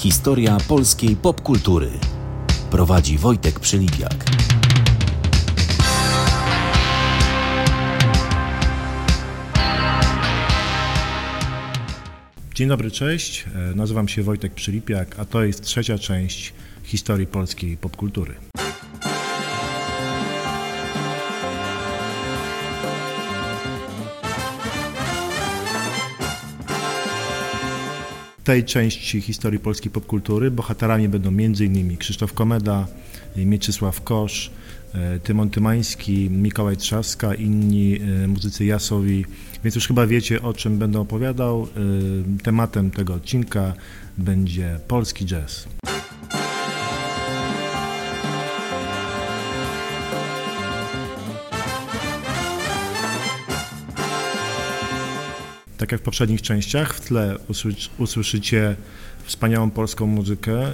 Historia 0.00 0.58
polskiej 0.68 1.16
popkultury. 1.16 1.90
Prowadzi 2.70 3.18
Wojtek 3.18 3.60
Przylipiak. 3.60 4.24
Dzień 12.54 12.68
dobry, 12.68 12.90
cześć. 12.90 13.44
E, 13.54 13.74
Nazywam 13.74 14.08
się 14.08 14.22
Wojtek 14.22 14.54
Przylipiak, 14.54 15.18
a 15.18 15.24
to 15.24 15.44
jest 15.44 15.62
trzecia 15.62 15.98
część 15.98 16.52
historii 16.82 17.26
polskiej 17.26 17.76
popkultury. 17.76 18.34
Tej 28.44 28.64
części 28.64 29.20
historii 29.20 29.58
polskiej 29.58 29.90
popkultury 29.90 30.50
bohaterami 30.50 31.08
będą 31.08 31.28
m.in. 31.28 31.96
Krzysztof 31.96 32.32
Komeda, 32.32 32.86
Mieczysław 33.36 34.02
Kosz, 34.02 34.50
e, 34.94 35.18
Tymon 35.18 35.50
Tymański, 35.50 36.30
Mikołaj 36.30 36.76
Trzaska, 36.76 37.34
inni 37.34 38.00
e, 38.24 38.28
muzycy 38.28 38.64
jasowi, 38.64 39.24
więc 39.64 39.74
już 39.74 39.86
chyba 39.86 40.06
wiecie 40.06 40.42
o 40.42 40.54
czym 40.54 40.78
będę 40.78 41.00
opowiadał. 41.00 41.62
E, 41.62 42.42
Tematem 42.42 42.90
tego 42.90 43.14
odcinka 43.14 43.74
będzie 44.18 44.78
polski 44.88 45.26
jazz. 45.26 45.68
Tak 55.80 55.92
jak 55.92 56.00
w 56.00 56.04
poprzednich 56.04 56.42
częściach, 56.42 56.94
w 56.94 57.00
tle 57.00 57.36
usłys- 57.48 57.88
usłyszycie 57.98 58.76
wspaniałą 59.24 59.70
polską 59.70 60.06
muzykę 60.06 60.70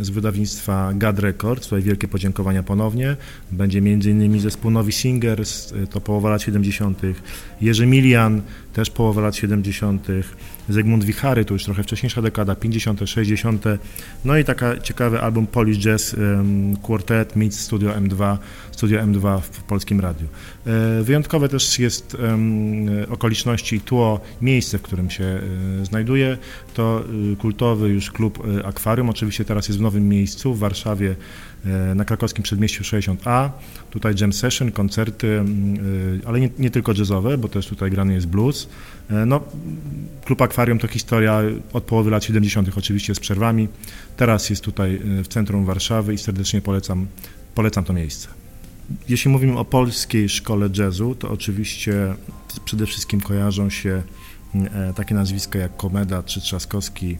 z 0.00 0.10
wydawnictwa 0.10 0.92
Gad 0.94 1.18
Records. 1.18 1.64
Tutaj 1.64 1.82
wielkie 1.82 2.08
podziękowania 2.08 2.62
ponownie. 2.62 3.16
Będzie 3.52 3.78
m.in. 3.78 4.40
zespół 4.40 4.70
Nowi 4.70 4.92
Singers, 4.92 5.72
y, 5.72 5.86
to 5.86 6.00
połowa 6.00 6.30
lat 6.30 6.42
70., 6.42 6.98
Jerzy 7.60 7.86
Milian, 7.86 8.42
też 8.72 8.90
połowa 8.90 9.20
lat 9.22 9.36
70., 9.36 10.06
Zygmunt 10.68 11.04
Wichary, 11.04 11.44
to 11.44 11.54
już 11.54 11.64
trochę 11.64 11.82
wcześniejsza 11.82 12.22
dekada, 12.22 12.56
50., 12.56 13.00
60., 13.04 13.64
no 14.24 14.38
i 14.38 14.44
taka 14.44 14.80
ciekawy 14.80 15.20
album 15.20 15.46
Polish 15.46 15.78
Jazz 15.78 16.16
Quartet 16.82 17.36
meets 17.36 17.60
Studio 17.60 17.90
M2, 17.90 18.38
Studio 18.72 19.00
M2 19.00 19.40
w 19.40 19.62
polskim 19.62 20.00
radiu. 20.00 20.26
E, 20.66 21.02
Wyjątkowe 21.02 21.48
też 21.48 21.78
jest 21.78 22.16
okoliczności 23.10 23.80
tło, 23.80 24.20
miejsce, 24.40 24.78
w 24.78 24.82
którym 24.82 25.10
się 25.10 25.24
e, 25.24 25.40
znajduje. 25.84 26.38
To 26.74 27.04
e, 27.32 27.36
kultowy 27.36 27.88
już 27.88 28.10
klub 28.10 28.42
Akwarium, 28.64 29.10
oczywiście 29.10 29.44
teraz 29.44 29.68
jest 29.68 29.78
w 29.78 29.82
nowym 29.82 30.08
miejscu 30.08 30.54
w 30.54 30.58
Warszawie 30.58 31.14
na 31.94 32.04
krakowskim 32.04 32.42
przedmieściu 32.42 32.82
60A. 32.82 33.50
Tutaj 33.90 34.14
jam 34.20 34.32
session, 34.32 34.72
koncerty, 34.72 35.44
ale 36.26 36.40
nie, 36.40 36.50
nie 36.58 36.70
tylko 36.70 36.92
jazzowe, 36.92 37.38
bo 37.38 37.48
też 37.48 37.66
tutaj 37.66 37.90
grany 37.90 38.14
jest 38.14 38.26
blues. 38.26 38.68
No, 39.26 39.40
klub 40.24 40.42
Akwarium 40.42 40.61
to 40.80 40.88
historia 40.88 41.42
od 41.72 41.84
połowy 41.84 42.10
lat 42.10 42.24
70. 42.24 42.68
oczywiście 42.78 43.14
z 43.14 43.20
przerwami. 43.20 43.68
Teraz 44.16 44.50
jest 44.50 44.62
tutaj 44.62 44.94
e, 44.94 45.24
w 45.24 45.28
centrum 45.28 45.64
Warszawy 45.64 46.14
i 46.14 46.18
serdecznie 46.18 46.60
polecam, 46.60 47.06
polecam 47.54 47.84
to 47.84 47.92
miejsce. 47.92 48.28
Jeśli 49.08 49.30
mówimy 49.30 49.58
o 49.58 49.64
polskiej 49.64 50.28
szkole 50.28 50.68
jazzu, 50.78 51.14
to 51.14 51.30
oczywiście 51.30 52.14
przede 52.64 52.86
wszystkim 52.86 53.20
kojarzą 53.20 53.70
się 53.70 54.02
e, 54.54 54.92
takie 54.96 55.14
nazwiska 55.14 55.58
jak 55.58 55.76
Komeda 55.76 56.22
czy 56.22 56.40
Trzaskowski, 56.40 57.18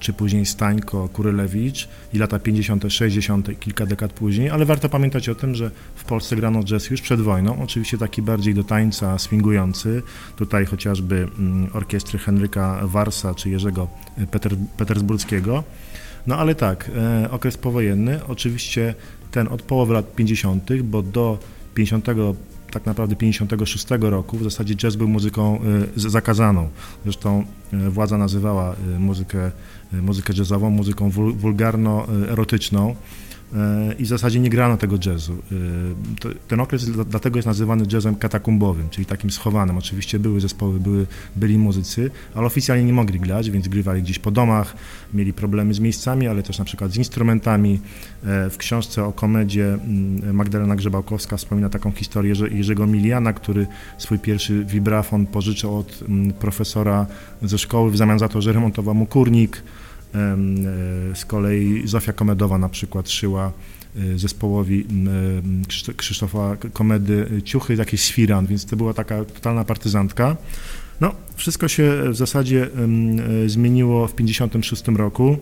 czy 0.00 0.12
później 0.12 0.46
Stańko, 0.46 1.08
Kurylewicz 1.08 1.88
i 2.12 2.18
lata 2.18 2.38
50., 2.38 2.84
60., 2.88 3.48
i 3.48 3.56
kilka 3.56 3.86
dekad 3.86 4.12
później, 4.12 4.50
ale 4.50 4.64
warto 4.64 4.88
pamiętać 4.88 5.28
o 5.28 5.34
tym, 5.34 5.54
że 5.54 5.70
w 5.94 6.04
Polsce 6.04 6.36
grano 6.36 6.64
jazz 6.64 6.90
już 6.90 7.00
przed 7.00 7.20
wojną, 7.20 7.62
oczywiście 7.62 7.98
taki 7.98 8.22
bardziej 8.22 8.54
do 8.54 8.64
tańca 8.64 9.18
swingujący, 9.18 10.02
tutaj 10.36 10.66
chociażby 10.66 11.28
mm, 11.38 11.68
orkiestry 11.72 12.18
Henryka 12.18 12.80
Warsa 12.82 13.34
czy 13.34 13.50
Jerzego 13.50 13.88
Peter, 14.30 14.56
Petersburskiego, 14.76 15.64
no 16.26 16.36
ale 16.36 16.54
tak, 16.54 16.90
e, 16.96 17.30
okres 17.30 17.56
powojenny, 17.56 18.20
oczywiście 18.28 18.94
ten 19.30 19.48
od 19.48 19.62
połowy 19.62 19.94
lat 19.94 20.14
50., 20.14 20.82
bo 20.82 21.02
do 21.02 21.38
50 21.74 22.06
tak 22.76 22.86
naprawdę 22.86 23.16
56 23.16 23.86
roku 24.00 24.36
w 24.36 24.42
zasadzie 24.42 24.76
jazz 24.76 24.96
był 24.96 25.08
muzyką 25.08 25.58
y, 25.96 26.10
zakazaną. 26.10 26.68
Zresztą 27.04 27.44
y, 27.72 27.90
władza 27.90 28.18
nazywała 28.18 28.74
y, 28.96 28.98
muzykę, 28.98 29.50
muzykę 29.92 30.32
jazzową 30.38 30.70
muzyką 30.70 31.10
wul, 31.10 31.34
wulgarno-erotyczną 31.34 32.90
y, 32.90 33.94
i 33.98 34.04
w 34.04 34.06
zasadzie 34.06 34.40
nie 34.40 34.50
grano 34.50 34.76
tego 34.76 34.96
jazzu. 35.06 35.32
Y, 35.32 36.34
ten 36.48 36.60
okres 36.60 36.90
dla- 36.90 37.04
dlatego 37.04 37.38
jest 37.38 37.46
nazywany 37.46 37.84
jazzem 37.92 38.16
katakumbowym, 38.16 38.88
czyli 38.90 39.06
takim 39.06 39.30
schowanym. 39.30 39.78
Oczywiście 39.78 40.18
były 40.18 40.40
zespoły, 40.40 40.80
były, 40.80 41.06
byli 41.36 41.58
muzycy, 41.58 42.10
ale 42.34 42.46
oficjalnie 42.46 42.84
nie 42.84 42.92
mogli 42.92 43.20
grać, 43.20 43.50
więc 43.50 43.68
grywali 43.68 44.02
gdzieś 44.02 44.18
po 44.18 44.30
domach, 44.30 44.76
mieli 45.14 45.32
problemy 45.32 45.74
z 45.74 45.80
miejscami, 45.80 46.26
ale 46.28 46.42
też 46.42 46.58
na 46.58 46.64
przykład 46.64 46.92
z 46.92 46.96
instrumentami. 46.96 47.80
W 48.22 48.54
książce 48.58 49.04
o 49.04 49.12
komedzie 49.12 49.74
mm, 49.74 50.36
Magdalena 50.36 50.76
Grzebałkowska 50.76 51.36
wspomina 51.36 51.68
taką 51.68 51.92
historię 51.92 52.34
Jerzego 52.50 52.86
Miliana, 52.86 53.32
który 53.32 53.66
swój 53.98 54.18
pierwszy 54.18 54.64
wibrafon 54.64 55.26
pożyczył 55.26 55.76
od 55.78 56.02
mm, 56.08 56.32
profesora 56.32 57.06
ze 57.42 57.58
szkoły 57.58 57.90
w 57.90 57.96
zamian 57.96 58.18
za 58.18 58.28
to, 58.28 58.42
że 58.42 58.52
remontował 58.52 58.94
mu 58.94 59.06
kurnik. 59.06 59.62
E, 60.14 60.36
Z 61.14 61.24
kolei 61.24 61.82
Zofia 61.84 62.12
Komedowa 62.12 62.58
na 62.58 62.68
przykład 62.68 63.10
szyła 63.10 63.52
e, 63.96 64.18
zespołowi 64.18 64.80
e, 64.80 65.66
Krzyszto- 65.68 65.94
Krzysztofa 65.96 66.56
Komedy 66.72 67.42
ciuchy, 67.44 67.74
jakieś 67.74 68.00
świran, 68.00 68.46
więc 68.46 68.66
to 68.66 68.76
była 68.76 68.94
taka 68.94 69.24
totalna 69.24 69.64
partyzantka. 69.64 70.36
No, 71.00 71.12
wszystko 71.36 71.68
się 71.68 72.02
w 72.10 72.16
zasadzie 72.16 72.68
zmieniło 73.46 74.06
w 74.06 74.12
1956 74.12 74.98
roku. 74.98 75.36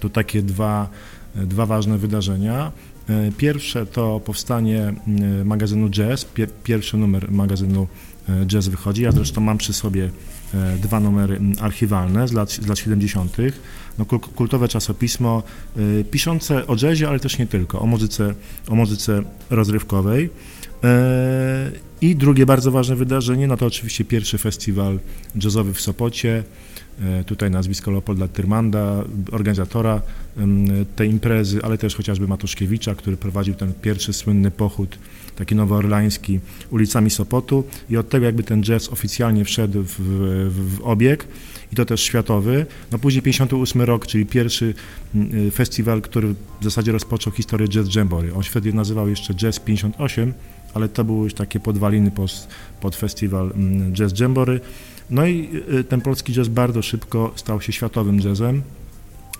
Tu 0.00 0.08
takie 0.10 0.42
dwa, 0.42 0.88
dwa 1.34 1.66
ważne 1.66 1.98
wydarzenia. 1.98 2.72
Pierwsze 3.36 3.86
to 3.86 4.20
powstanie 4.20 4.94
magazynu 5.44 5.90
Jazz, 5.90 6.24
Pier, 6.24 6.48
pierwszy 6.64 6.96
numer 6.96 7.32
magazynu 7.32 7.86
Jazz 8.46 8.68
wychodzi. 8.68 9.02
Ja 9.02 9.12
zresztą 9.12 9.40
mam 9.40 9.58
przy 9.58 9.72
sobie 9.72 10.10
dwa 10.82 11.00
numery 11.00 11.36
m, 11.36 11.52
archiwalne 11.60 12.28
z 12.28 12.32
lat, 12.32 12.50
z 12.50 12.66
lat 12.66 12.78
70. 12.78 13.36
No, 13.98 14.04
kul- 14.04 14.18
kultowe 14.34 14.68
czasopismo 14.68 15.42
e, 15.76 16.04
piszące 16.04 16.66
o 16.66 16.76
jazzie, 16.82 17.08
ale 17.08 17.20
też 17.20 17.38
nie 17.38 17.46
tylko, 17.46 17.80
o 17.80 17.86
muzyce, 17.86 18.34
o 18.68 18.74
muzyce 18.74 19.22
rozrywkowej. 19.50 20.30
E, 20.84 21.72
I 22.00 22.16
drugie 22.16 22.46
bardzo 22.46 22.70
ważne 22.70 22.96
wydarzenie, 22.96 23.46
no 23.46 23.56
to 23.56 23.66
oczywiście 23.66 24.04
pierwszy 24.04 24.38
festiwal 24.38 24.98
jazzowy 25.42 25.74
w 25.74 25.80
Sopocie. 25.80 26.44
E, 27.02 27.24
Tutaj 27.24 27.50
nazwisko 27.50 27.90
Leopolda 27.90 28.28
Tyrmanda, 28.28 29.04
organizatora 29.32 30.02
tej 30.96 31.10
imprezy, 31.10 31.60
ale 31.62 31.78
też 31.78 31.94
chociażby 31.94 32.28
Matuszkiewicza, 32.28 32.94
który 32.94 33.16
prowadził 33.16 33.54
ten 33.54 33.72
pierwszy 33.82 34.12
słynny 34.12 34.50
pochód, 34.50 34.98
taki 35.36 35.54
nowoorlański, 35.54 36.40
ulicami 36.70 37.10
Sopotu 37.10 37.64
i 37.90 37.96
od 37.96 38.08
tego 38.08 38.26
jakby 38.26 38.42
ten 38.42 38.62
jazz 38.62 38.88
oficjalnie 38.88 39.44
wszedł 39.44 39.82
w, 39.82 39.94
w, 39.98 40.76
w 40.76 40.82
obieg 40.82 41.26
i 41.72 41.76
to 41.76 41.84
też 41.84 42.00
światowy. 42.00 42.66
No 42.92 42.98
później 42.98 43.22
58 43.22 43.82
rok, 43.82 44.06
czyli 44.06 44.26
pierwszy 44.26 44.74
festiwal, 45.52 46.02
który 46.02 46.34
w 46.60 46.64
zasadzie 46.64 46.92
rozpoczął 46.92 47.32
historię 47.32 47.68
Jazz 47.68 47.94
Jamboree. 47.94 48.30
On 48.30 48.42
się 48.42 48.50
wtedy 48.50 48.72
nazywał 48.72 49.08
jeszcze 49.08 49.34
Jazz 49.34 49.60
58, 49.60 50.32
ale 50.74 50.88
to 50.88 51.04
były 51.04 51.24
już 51.24 51.34
takie 51.34 51.60
podwaliny 51.60 52.10
pod, 52.10 52.48
pod 52.80 52.96
festiwal 52.96 53.52
mm, 53.54 53.92
Jazz 53.92 54.20
Jamboree. 54.20 54.60
No 55.10 55.26
i 55.26 55.48
y, 55.72 55.84
ten 55.84 56.00
polski 56.00 56.32
jazz 56.32 56.48
bardzo 56.48 56.82
szybko 56.82 57.32
stał 57.36 57.60
się 57.60 57.72
światowym 57.72 58.20
jazzem, 58.20 58.62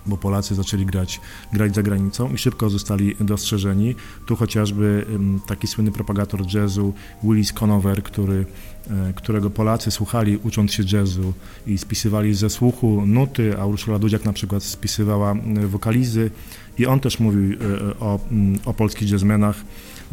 bo 0.06 0.16
Polacy 0.16 0.54
zaczęli 0.54 0.86
grać, 0.86 1.20
grać 1.52 1.74
za 1.74 1.82
granicą 1.82 2.32
i 2.32 2.38
szybko 2.38 2.70
zostali 2.70 3.16
dostrzeżeni. 3.20 3.94
Tu 4.26 4.36
chociażby 4.36 5.06
taki 5.46 5.66
słynny 5.66 5.92
propagator 5.92 6.54
jazzu 6.54 6.92
Willis 7.22 7.52
Conover, 7.52 8.02
który, 8.02 8.46
e, 8.90 9.12
którego 9.12 9.50
Polacy 9.50 9.90
słuchali 9.90 10.36
ucząc 10.36 10.72
się 10.72 10.82
jazzu 10.92 11.32
i 11.66 11.78
spisywali 11.78 12.34
ze 12.34 12.50
słuchu 12.50 13.02
nuty, 13.06 13.58
a 13.58 13.66
Urszula 13.66 13.98
Dudziak 13.98 14.24
na 14.24 14.32
przykład 14.32 14.62
spisywała 14.62 15.32
e, 15.32 15.66
wokalizy 15.66 16.30
i 16.78 16.86
on 16.86 17.00
też 17.00 17.20
mówił 17.20 17.52
e, 17.52 17.56
o, 18.00 18.20
mm, 18.30 18.58
o 18.64 18.74
polskich 18.74 19.10
jazzmenach, 19.10 19.56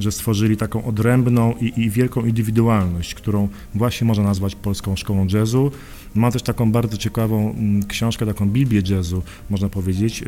że 0.02 0.12
stworzyli 0.12 0.58
taką 0.58 0.84
odrębną 0.84 1.54
i, 1.62 1.82
i 1.82 1.90
wielką 1.90 2.26
indywidualność, 2.26 3.16
którą 3.16 3.48
właśnie 3.76 4.08
można 4.08 4.24
nazwać 4.24 4.56
polską 4.56 4.96
szkołą 4.96 5.28
jazzu. 5.34 5.72
Ma 6.16 6.32
też 6.32 6.42
taką 6.42 6.72
bardzo 6.72 6.98
ciekawą 6.98 7.52
mm, 7.52 7.84
książkę, 7.88 8.26
taką 8.26 8.50
Biblię 8.50 8.82
jazzu, 8.90 9.24
można 9.50 9.70
powiedzieć, 9.70 10.24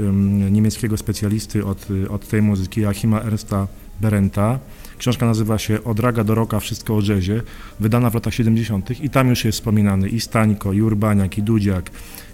niemieckiego 0.51 0.97
specjalisty 0.97 1.65
od, 1.65 1.91
y, 1.91 2.09
od 2.09 2.27
tej 2.27 2.41
muzyki, 2.41 2.81
Joachima 2.81 3.21
Ernsta 3.21 3.67
Berenta. 4.01 4.59
Książka 4.97 5.25
nazywa 5.25 5.57
się 5.57 5.83
Od 5.83 5.99
raga 5.99 6.23
do 6.23 6.35
roka 6.35 6.59
wszystko 6.59 6.95
o 6.95 7.01
jazzie, 7.01 7.41
wydana 7.79 8.09
w 8.09 8.13
latach 8.13 8.33
70. 8.33 9.03
i 9.03 9.09
tam 9.09 9.29
już 9.29 9.45
jest 9.45 9.57
wspominany 9.57 10.09
i 10.09 10.19
Stańko, 10.19 10.73
i 10.73 10.81
Urbaniak, 10.81 11.37
i 11.37 11.43
Dudziak, 11.43 11.91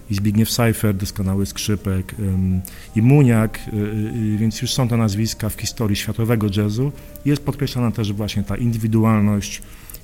i 0.09 0.15
Zbigniew 0.15 0.51
Seifert, 0.51 0.97
doskonały 0.97 1.45
skrzypek, 1.45 2.15
i 2.95 3.01
Muniak, 3.01 3.59
więc 4.37 4.61
już 4.61 4.73
są 4.73 4.87
to 4.87 4.97
nazwiska 4.97 5.49
w 5.49 5.61
historii 5.61 5.95
światowego 5.95 6.47
jazzu. 6.57 6.91
Jest 7.25 7.43
podkreślana 7.43 7.91
też 7.91 8.13
właśnie 8.13 8.43
ta 8.43 8.57
indywidualność 8.57 9.61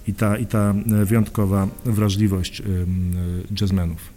i 0.07 0.13
ta, 0.13 0.37
i 0.37 0.45
ta 0.45 0.73
wyjątkowa 1.05 1.67
wrażliwość 1.85 2.61
jazzmenów. 3.61 4.15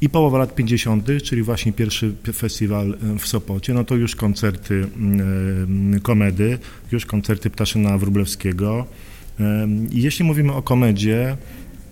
I 0.00 0.08
połowa 0.08 0.38
lat 0.38 0.54
50., 0.54 1.08
czyli 1.24 1.42
właśnie 1.42 1.72
pierwszy 1.72 2.14
festiwal 2.32 2.98
w 3.18 3.26
Sopocie, 3.26 3.74
no 3.74 3.84
to 3.84 3.96
już 3.96 4.16
koncerty 4.16 4.86
komedy, 6.02 6.58
już 6.92 7.06
koncerty 7.06 7.50
Ptaszyna 7.50 7.98
Wróblewskiego. 7.98 8.86
Jeśli 9.90 10.24
mówimy 10.24 10.52
o 10.52 10.62
komedzie, 10.62 11.36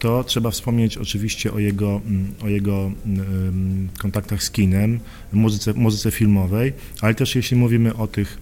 to 0.02 0.24
trzeba 0.24 0.50
wspomnieć 0.50 0.98
oczywiście 0.98 1.52
o 1.52 1.58
jego, 1.58 2.00
o 2.44 2.48
jego 2.48 2.90
kontaktach 3.98 4.42
z 4.42 4.50
kinem, 4.50 5.00
muzyce, 5.32 5.72
muzyce 5.72 6.10
filmowej, 6.10 6.72
ale 7.00 7.14
też 7.14 7.34
jeśli 7.34 7.56
mówimy 7.56 7.96
o 7.96 8.06
tych 8.06 8.38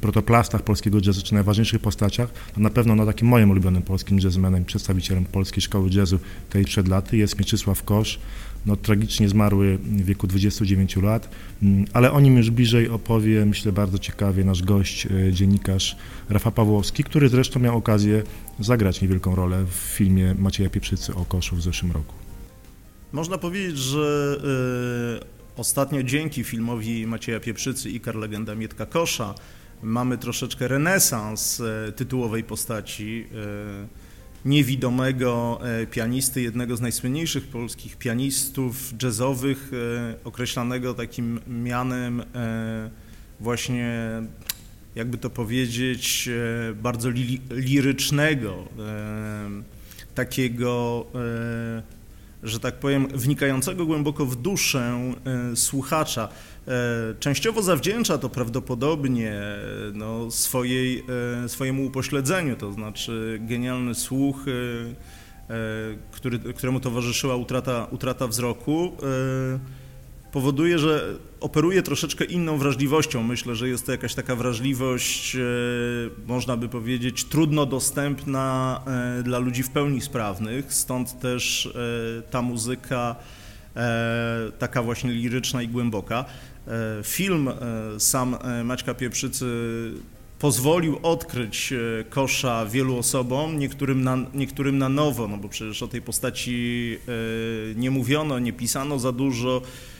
protoplastach 0.00 0.62
polskiego 0.62 0.98
jazzu, 1.06 1.22
czy 1.22 1.34
najważniejszych 1.34 1.80
postaciach, 1.80 2.32
to 2.54 2.60
na 2.60 2.70
pewno 2.70 2.94
na 2.94 3.06
takim 3.06 3.28
moim 3.28 3.50
ulubionym 3.50 3.82
polskim 3.82 4.18
jazzmenem, 4.18 4.64
przedstawicielem 4.64 5.24
Polskiej 5.24 5.62
Szkoły 5.62 5.90
Jazzu 5.92 6.18
tej 6.50 6.64
przed 6.64 6.88
laty 6.88 7.16
jest 7.16 7.38
Mieczysław 7.38 7.82
Kosz, 7.82 8.18
no, 8.66 8.76
tragicznie 8.76 9.28
zmarły 9.28 9.78
w 9.78 10.04
wieku 10.04 10.26
29 10.26 10.96
lat, 10.96 11.28
mm, 11.62 11.84
ale 11.92 12.12
o 12.12 12.20
nim 12.20 12.36
już 12.36 12.50
bliżej 12.50 12.88
opowie, 12.88 13.46
myślę, 13.46 13.72
bardzo 13.72 13.98
ciekawie 13.98 14.44
nasz 14.44 14.62
gość, 14.62 15.06
e, 15.06 15.32
dziennikarz 15.32 15.96
Rafa 16.28 16.50
Pawłowski, 16.50 17.04
który 17.04 17.28
zresztą 17.28 17.60
miał 17.60 17.76
okazję 17.76 18.22
zagrać 18.60 19.02
niewielką 19.02 19.34
rolę 19.34 19.64
w 19.64 19.74
filmie 19.74 20.34
Macieja 20.38 20.70
Pieprzycy 20.70 21.14
o 21.14 21.24
koszu 21.24 21.56
w 21.56 21.62
zeszłym 21.62 21.92
roku. 21.92 22.14
Można 23.12 23.38
powiedzieć, 23.38 23.78
że 23.78 24.36
y, 25.20 25.56
ostatnio 25.56 26.02
dzięki 26.02 26.44
filmowi 26.44 27.06
Macieja 27.06 27.40
Pieprzycy 27.40 27.90
i 27.90 28.00
Kar 28.00 28.16
Legenda 28.16 28.54
Mietka 28.54 28.86
Kosza 28.86 29.34
mamy 29.82 30.18
troszeczkę 30.18 30.68
renesans 30.68 31.60
y, 31.60 31.92
tytułowej 31.96 32.44
postaci 32.44 33.26
niewidomego 34.44 35.60
e, 35.62 35.86
pianisty, 35.86 36.42
jednego 36.42 36.76
z 36.76 36.80
najsłynniejszych 36.80 37.46
polskich 37.46 37.96
pianistów 37.96 38.92
jazzowych, 39.02 39.70
e, 39.72 40.24
określanego 40.24 40.94
takim 40.94 41.40
mianem 41.48 42.20
e, 42.20 42.90
właśnie, 43.40 44.08
jakby 44.94 45.18
to 45.18 45.30
powiedzieć, 45.30 46.28
bardzo 46.82 47.08
li 47.10 47.40
lirycznego, 47.50 48.68
takiego 50.14 51.06
że 52.42 52.60
tak 52.60 52.74
powiem, 52.74 53.08
wnikającego 53.08 53.86
głęboko 53.86 54.26
w 54.26 54.36
duszę 54.36 55.14
słuchacza. 55.54 56.28
E, 56.68 57.14
częściowo 57.20 57.62
zawdzięcza 57.62 58.18
to 58.18 58.28
prawdopodobnie 58.28 59.32
e, 59.32 59.58
no, 59.94 60.30
swojej, 60.30 61.04
e, 61.44 61.48
swojemu 61.48 61.86
upośledzeniu, 61.86 62.56
to 62.56 62.72
znaczy 62.72 63.38
genialny 63.42 63.94
słuch, 63.94 64.36
który, 66.10 66.38
któremu 66.38 66.80
towarzyszyła 66.80 67.36
utrata, 67.36 67.86
utrata 67.90 68.26
wzroku, 68.26 68.92
powoduje, 70.32 70.78
że 70.78 71.14
operuje 71.40 71.82
troszeczkę 71.82 72.24
inną 72.24 72.58
wrażliwością. 72.58 73.22
Myślę, 73.22 73.54
że 73.54 73.68
jest 73.68 73.86
to 73.86 73.92
jakaś 73.92 74.14
taka 74.14 74.36
wrażliwość, 74.36 75.36
można 76.26 76.56
by 76.56 76.68
powiedzieć, 76.68 77.24
trudno 77.24 77.66
dostępna 77.66 78.80
dla 79.22 79.38
ludzi 79.38 79.62
w 79.62 79.70
pełni 79.70 80.00
sprawnych, 80.00 80.74
stąd 80.74 81.20
też 81.20 81.72
ta 82.30 82.42
muzyka 82.42 83.16
taka 84.58 84.82
właśnie 84.82 85.12
liryczna 85.12 85.62
i 85.62 85.68
głęboka. 85.68 86.24
E, 86.66 87.02
film 87.02 87.48
e, 87.48 87.54
sam 87.98 88.36
e, 88.42 88.64
Maćka 88.64 88.94
Pieprzycy 88.94 89.46
pozwolił 90.38 90.98
odkryć 91.02 91.72
kosza 92.10 92.66
wielu 92.66 92.98
osobom, 92.98 93.58
niektórym 93.58 94.04
na, 94.04 94.16
niektórym 94.34 94.78
na 94.78 94.88
nowo, 94.88 95.28
no 95.28 95.36
bo 95.36 95.48
przecież 95.48 95.82
o 95.82 95.88
tej 95.88 96.02
postaci 96.02 96.98
nie 97.76 97.90
mówiono, 97.90 98.38
nie 98.38 98.52
pisano 98.52 98.98
za 98.98 99.12
dużo, 99.12 99.62
E, 99.62 99.93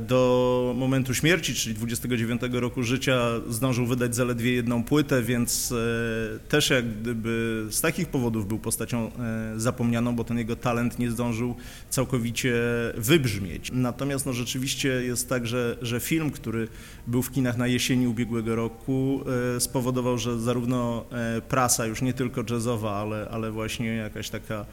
do 0.00 0.74
momentu 0.76 1.14
śmierci, 1.14 1.54
czyli 1.54 1.74
29 1.74 2.42
roku 2.52 2.82
życia, 2.82 3.22
zdążył 3.48 3.86
wydać 3.86 4.14
zaledwie 4.14 4.52
jedną 4.52 4.84
płytę, 4.84 5.22
więc 5.22 5.72
e, 5.72 6.48
też 6.48 6.70
jak 6.70 7.00
gdyby 7.00 7.66
z 7.70 7.80
takich 7.80 8.08
powodów 8.08 8.48
był 8.48 8.58
postacią 8.58 9.10
e, 9.12 9.52
zapomnianą, 9.56 10.16
bo 10.16 10.24
ten 10.24 10.38
jego 10.38 10.56
talent 10.56 10.98
nie 10.98 11.10
zdążył 11.10 11.54
całkowicie 11.90 12.54
wybrzmieć. 12.96 13.70
Natomiast 13.72 14.26
no, 14.26 14.32
rzeczywiście 14.32 14.88
jest 14.88 15.28
tak, 15.28 15.46
że, 15.46 15.76
że 15.82 16.00
film, 16.00 16.30
który 16.30 16.68
był 17.06 17.22
w 17.22 17.30
kinach 17.30 17.56
na 17.56 17.66
jesieni 17.66 18.06
ubiegłego 18.06 18.56
roku, 18.56 19.24
spowodował, 19.58 20.18
że 20.18 20.40
zarówno 20.40 21.04
prasa, 21.48 21.86
już 21.86 22.02
nie 22.02 22.12
tylko 22.12 22.44
jazzowa, 22.50 22.96
ale, 22.96 23.28
ale 23.30 23.50
właśnie 23.50 23.86
jakaś 23.86 24.30
taka 24.30 24.54
e, 24.60 24.64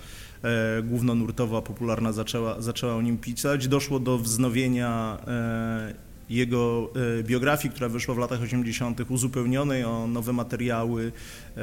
głównonurtowa, 0.84 1.62
popularna 1.62 2.14
zaczęła, 2.14 2.62
zaczęła 2.62 2.96
o 2.96 3.02
nim 3.02 3.18
pisać. 3.18 3.68
Doszło 3.68 4.00
do 4.00 4.18
wznowienia 4.18 5.18
e, 5.28 6.10
jego 6.30 6.90
e, 7.20 7.24
biografii, 7.24 7.74
która 7.74 7.90
wyszła 7.90 8.16
w 8.16 8.18
latach 8.18 8.42
80., 8.42 9.02
uzupełnionej 9.10 9.84
o 9.84 10.08
nowe 10.08 10.34
materiały. 10.34 11.12
E, 11.58 11.62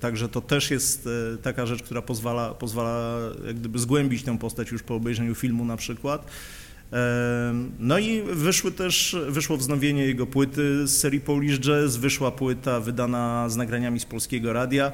także 0.00 0.28
to 0.28 0.40
też 0.40 0.70
jest 0.70 1.08
e, 1.34 1.38
taka 1.38 1.66
rzecz, 1.66 1.82
która 1.82 2.02
pozwala, 2.02 2.54
pozwala 2.54 3.18
jak 3.46 3.56
gdyby 3.56 3.78
zgłębić 3.78 4.22
tę 4.22 4.38
postać 4.38 4.70
już 4.70 4.82
po 4.82 4.94
obejrzeniu 4.94 5.34
filmu 5.34 5.64
na 5.64 5.76
przykład. 5.76 6.26
No 7.78 7.98
i 7.98 8.22
wyszły 8.22 8.72
też, 8.72 9.16
wyszło 9.28 9.56
wznowienie 9.56 10.06
jego 10.06 10.26
płyty 10.26 10.86
z 10.86 10.98
serii 10.98 11.20
Polish 11.20 11.60
Jazz, 11.60 11.96
wyszła 11.96 12.30
płyta 12.30 12.80
wydana 12.80 13.48
z 13.48 13.56
nagraniami 13.56 14.00
z 14.00 14.04
polskiego 14.04 14.52
radia. 14.52 14.92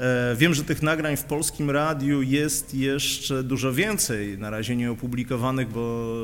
E, 0.00 0.36
wiem, 0.36 0.54
że 0.54 0.64
tych 0.64 0.82
nagrań 0.82 1.16
w 1.16 1.24
polskim 1.24 1.70
radiu 1.70 2.22
jest 2.22 2.74
jeszcze 2.74 3.42
dużo 3.42 3.72
więcej, 3.72 4.38
na 4.38 4.50
razie 4.50 4.76
nieopublikowanych, 4.76 5.68
bo 5.68 6.14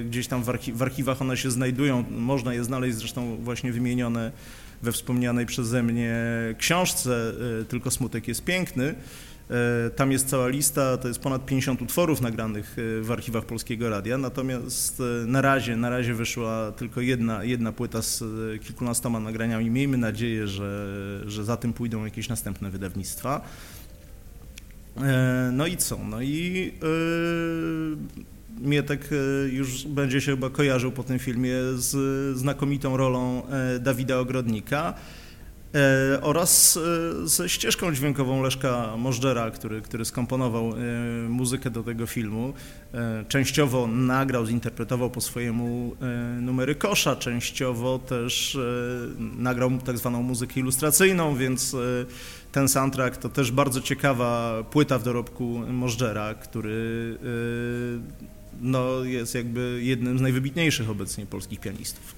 e, 0.00 0.04
gdzieś 0.04 0.26
tam 0.26 0.42
w, 0.42 0.48
archi 0.48 0.72
w 0.72 0.82
archiwach 0.82 1.22
one 1.22 1.36
się 1.36 1.50
znajdują, 1.50 2.04
można 2.10 2.54
je 2.54 2.64
znaleźć, 2.64 2.96
zresztą 2.96 3.36
właśnie 3.36 3.72
wymienione 3.72 4.32
we 4.82 4.92
wspomnianej 4.92 5.46
przeze 5.46 5.82
mnie 5.82 6.16
książce, 6.58 7.32
e, 7.60 7.64
tylko 7.64 7.90
smutek 7.90 8.28
jest 8.28 8.44
piękny. 8.44 8.94
E, 9.52 9.90
tam 9.90 10.12
jest 10.12 10.28
cała 10.28 10.48
lista, 10.48 10.96
to 10.96 11.08
jest 11.08 11.20
ponad 11.20 11.46
50 11.46 11.82
utworów 11.82 12.20
nagranych 12.20 12.76
e, 12.78 13.02
w 13.02 13.10
archiwach 13.10 13.44
Polskiego 13.44 13.90
Radia, 13.90 14.18
natomiast 14.18 15.00
e, 15.00 15.26
na 15.26 15.42
razie, 15.42 15.76
na 15.76 15.90
razie 15.90 16.14
wyszła 16.14 16.72
tylko 16.76 17.00
jedna, 17.00 17.44
jedna 17.44 17.72
płyta 17.72 18.02
z 18.02 18.24
kilkunastoma 18.62 19.20
nagraniami. 19.20 19.70
Miejmy 19.70 19.96
nadzieję, 19.96 20.46
że, 20.46 21.22
że 21.26 21.44
za 21.44 21.56
tym 21.56 21.72
pójdą 21.72 22.04
jakieś 22.04 22.28
następne 22.28 22.70
wydawnictwa. 22.70 23.40
No 25.52 25.66
i 25.66 25.76
co? 25.76 25.98
No 26.04 26.22
i 26.22 26.72
yy, 26.82 28.68
Mietek 28.68 29.08
już 29.50 29.86
będzie 29.86 30.20
się 30.20 30.30
chyba 30.30 30.50
kojarzył 30.50 30.92
po 30.92 31.02
tym 31.02 31.18
filmie 31.18 31.54
z 31.74 31.96
znakomitą 32.38 32.96
rolą 32.96 33.42
Dawida 33.80 34.18
Ogrodnika. 34.18 34.94
E, 35.74 36.20
oraz 36.20 36.76
e, 36.76 37.28
ze 37.28 37.48
ścieżką 37.48 37.94
dźwiękową 37.94 38.42
Leszka 38.42 38.96
Możdżera, 38.96 39.50
który, 39.50 39.82
który 39.82 40.04
skomponował 40.04 40.72
e, 40.72 41.28
muzykę 41.28 41.70
do 41.70 41.82
tego 41.82 42.06
filmu. 42.06 42.52
Częściowo 43.28 43.86
nagrał, 43.86 44.46
zinterpretował 44.46 45.10
po 45.10 45.20
swojemu 45.20 45.96
numery 46.40 46.74
kosza, 46.74 47.16
częściowo 47.16 47.98
też 47.98 48.58
nagrał 49.18 49.70
tak 49.84 49.98
zwaną 49.98 50.22
muzykę 50.22 50.60
ilustracyjną, 50.60 51.36
więc 51.36 51.76
ten 52.52 52.68
soundtrack 52.68 53.16
to 53.16 53.28
też 53.28 53.52
bardzo 53.52 53.80
ciekawa 53.80 54.62
płyta 54.70 54.98
w 54.98 55.02
dorobku 55.02 55.62
Możdżera, 55.68 56.34
który 56.34 57.18
no, 58.60 59.04
jest 59.04 59.34
jakby 59.34 59.80
jednym 59.82 60.18
z 60.18 60.20
najwybitniejszych 60.20 60.90
obecnie 60.90 61.26
polskich 61.26 61.60
pianistów. 61.60 62.14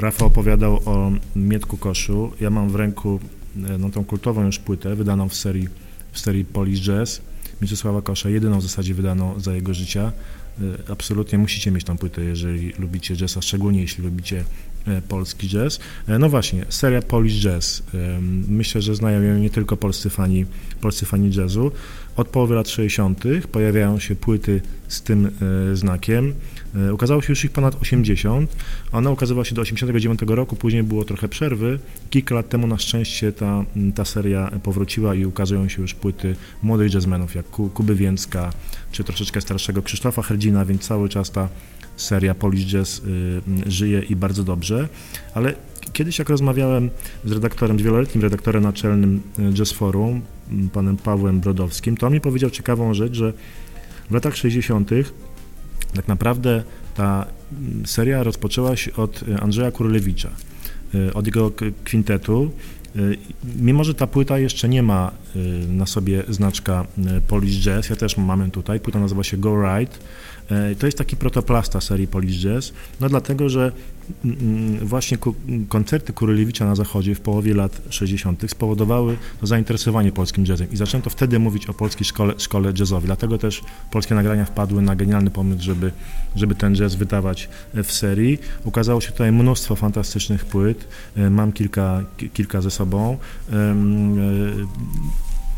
Rafał 0.00 0.28
opowiadał 0.28 0.80
o 0.84 1.12
Mietku 1.36 1.76
Koszu. 1.76 2.32
Ja 2.40 2.50
mam 2.50 2.70
w 2.70 2.74
ręku 2.74 3.20
e, 3.56 3.78
no, 3.78 3.90
tą 3.90 4.04
kultową 4.04 4.46
już 4.46 4.58
płytę, 4.58 4.96
wydaną 4.96 5.28
w 5.28 5.34
serii, 5.34 5.68
w 6.12 6.20
serii 6.20 6.44
Polish 6.44 6.80
Jazz 6.80 7.22
Mieczysława 7.62 8.02
Kosza, 8.02 8.28
jedyną 8.28 8.58
w 8.58 8.62
zasadzie 8.62 8.94
wydaną 8.94 9.40
za 9.40 9.54
jego 9.54 9.74
życia. 9.74 10.12
absolutnie 10.92 11.38
musicie 11.38 11.70
mieć 11.70 11.84
tą 11.84 11.98
płytę, 11.98 12.24
jeżeli 12.24 12.72
lubicie 12.78 13.14
jazza, 13.14 13.42
szczególnie 13.42 13.80
jeśli 13.80 14.04
lubicie 14.04 14.44
polski 15.08 15.48
jazz. 15.48 15.80
No 16.18 16.28
właśnie, 16.28 16.64
seria 16.68 17.02
Polish 17.02 17.42
Jazz. 17.42 17.82
Myślę, 18.48 18.82
że 18.82 18.94
znają 18.94 19.22
ją 19.22 19.38
nie 19.38 19.50
tylko 19.50 19.76
polscy 19.76 20.10
fani, 20.10 20.46
polscy 20.80 21.06
fani 21.06 21.34
jazzu. 21.34 21.72
Od 22.16 22.28
połowy 22.28 22.54
lat 22.54 22.68
60. 22.68 23.22
pojawiają 23.52 23.98
się 23.98 24.14
płyty 24.14 24.60
z 24.88 25.02
tym 25.02 25.30
e, 25.72 25.76
znakiem. 25.76 26.34
E, 26.76 26.94
ukazało 26.94 27.22
się 27.22 27.32
już 27.32 27.44
ich 27.44 27.50
ponad 27.50 27.82
80. 27.82 28.56
Ona 28.92 29.10
ukazywała 29.10 29.44
się 29.44 29.54
do 29.54 29.62
89 29.62 30.20
roku, 30.26 30.56
później 30.56 30.82
było 30.82 31.04
trochę 31.04 31.28
przerwy. 31.28 31.78
Kilka 32.10 32.34
lat 32.34 32.48
temu 32.48 32.66
na 32.66 32.78
szczęście 32.78 33.32
ta, 33.32 33.64
ta 33.94 34.04
seria 34.04 34.50
powróciła 34.62 35.14
i 35.14 35.24
ukazują 35.24 35.68
się 35.68 35.82
już 35.82 35.94
płyty 35.94 36.36
młodych 36.62 36.94
jazzmenów, 36.94 37.34
jak 37.34 37.46
Kuby 37.46 37.94
Więcka, 37.94 38.52
czy 38.92 39.04
troszeczkę 39.04 39.40
starszego 39.40 39.82
Krzysztofa 39.82 40.22
Herdzina, 40.22 40.64
więc 40.64 40.82
cały 40.82 41.08
czas 41.08 41.30
ta 41.30 41.48
seria 41.96 42.34
Polish 42.34 42.66
Jazz 42.66 42.98
y, 42.98 43.70
żyje 43.70 44.00
i 44.00 44.16
bardzo 44.16 44.44
dobrze, 44.44 44.69
ale 45.34 45.54
kiedyś 45.92 46.18
jak 46.18 46.28
rozmawiałem 46.28 46.90
z 47.24 47.32
redaktorem, 47.32 47.78
z 47.78 47.82
wieloletnim 47.82 48.22
redaktorem 48.22 48.62
naczelnym 48.62 49.22
y, 49.38 49.52
Jazz 49.52 49.72
Forum, 49.72 50.22
panem 50.72 50.96
Pawłem 50.96 51.40
Brodowskim, 51.40 51.96
to 51.96 52.06
on 52.06 52.12
mi 52.12 52.20
powiedział 52.20 52.50
ciekawą 52.50 52.94
rzecz, 52.94 53.14
że 53.14 53.32
w 54.10 54.14
latach 54.14 54.36
60. 54.36 54.90
tak 55.94 56.08
naprawdę 56.08 56.62
ta 56.94 57.26
seria 57.84 58.22
rozpoczęła 58.22 58.76
się 58.76 58.94
od 58.94 59.22
y, 59.22 59.38
Andrzeja 59.40 59.70
Kurylewicza, 59.70 60.30
od 61.14 61.26
jego 61.26 61.52
kwintetu. 61.84 62.50
Mimo, 63.56 63.84
że 63.84 63.94
ta 63.94 64.06
płyta 64.06 64.38
jeszcze 64.38 64.68
nie 64.68 64.82
ma 64.82 65.10
na 65.68 65.86
sobie 65.86 66.22
znaczka 66.28 66.86
Polish 67.28 67.64
Jazz, 67.64 67.90
ja 67.90 67.96
też 67.96 68.16
mamy 68.16 68.50
tutaj, 68.50 68.80
płyta 68.80 69.00
nazywa 69.00 69.24
się 69.24 69.36
Go 69.36 69.62
Right, 69.62 69.98
E, 69.98 70.29
to 70.78 70.86
jest 70.86 70.98
taki 70.98 71.16
protoplasta 71.16 71.80
serii 71.80 72.06
Polish 72.06 72.42
Jazz, 72.42 72.72
no 73.00 73.08
dlatego, 73.08 73.48
że 73.48 73.72
mm, 74.24 74.38
mm, 74.40 74.86
właśnie 74.86 75.18
koncerty 75.68 76.12
Kurylewicza 76.12 76.66
na 76.66 76.74
zachodzie 76.74 77.14
w 77.14 77.20
połowie 77.20 77.54
lat 77.54 77.82
60. 77.90 78.50
spowodowały 78.50 79.16
zainteresowanie 79.42 80.12
polskim 80.12 80.46
jazzem 80.46 80.72
i 80.72 80.76
zaczęto 80.76 81.10
wtedy 81.10 81.38
mówić 81.38 81.66
o 81.66 81.74
polskiej 81.74 82.04
szkole, 82.04 82.34
szkole 82.38 82.72
jazzowej. 82.78 83.06
Dlatego 83.06 83.38
też 83.38 83.62
polskie 83.90 84.14
nagrania 84.14 84.44
wpadły 84.44 84.82
na 84.82 84.96
genialny 84.96 85.30
pomysł, 85.30 85.62
żeby, 85.62 85.92
żeby 86.36 86.54
ten 86.54 86.74
jazz 86.74 86.94
wydawać 86.94 87.48
w 87.74 87.92
serii. 87.92 88.38
Ukazało 88.64 89.00
się 89.00 89.12
tutaj 89.12 89.32
mnóstwo 89.32 89.76
fantastycznych 89.76 90.44
płyt, 90.44 90.88
e, 91.16 91.30
mam 91.30 91.52
kilka, 91.52 92.04
kilka 92.34 92.60
ze 92.60 92.70
sobą. 92.70 93.18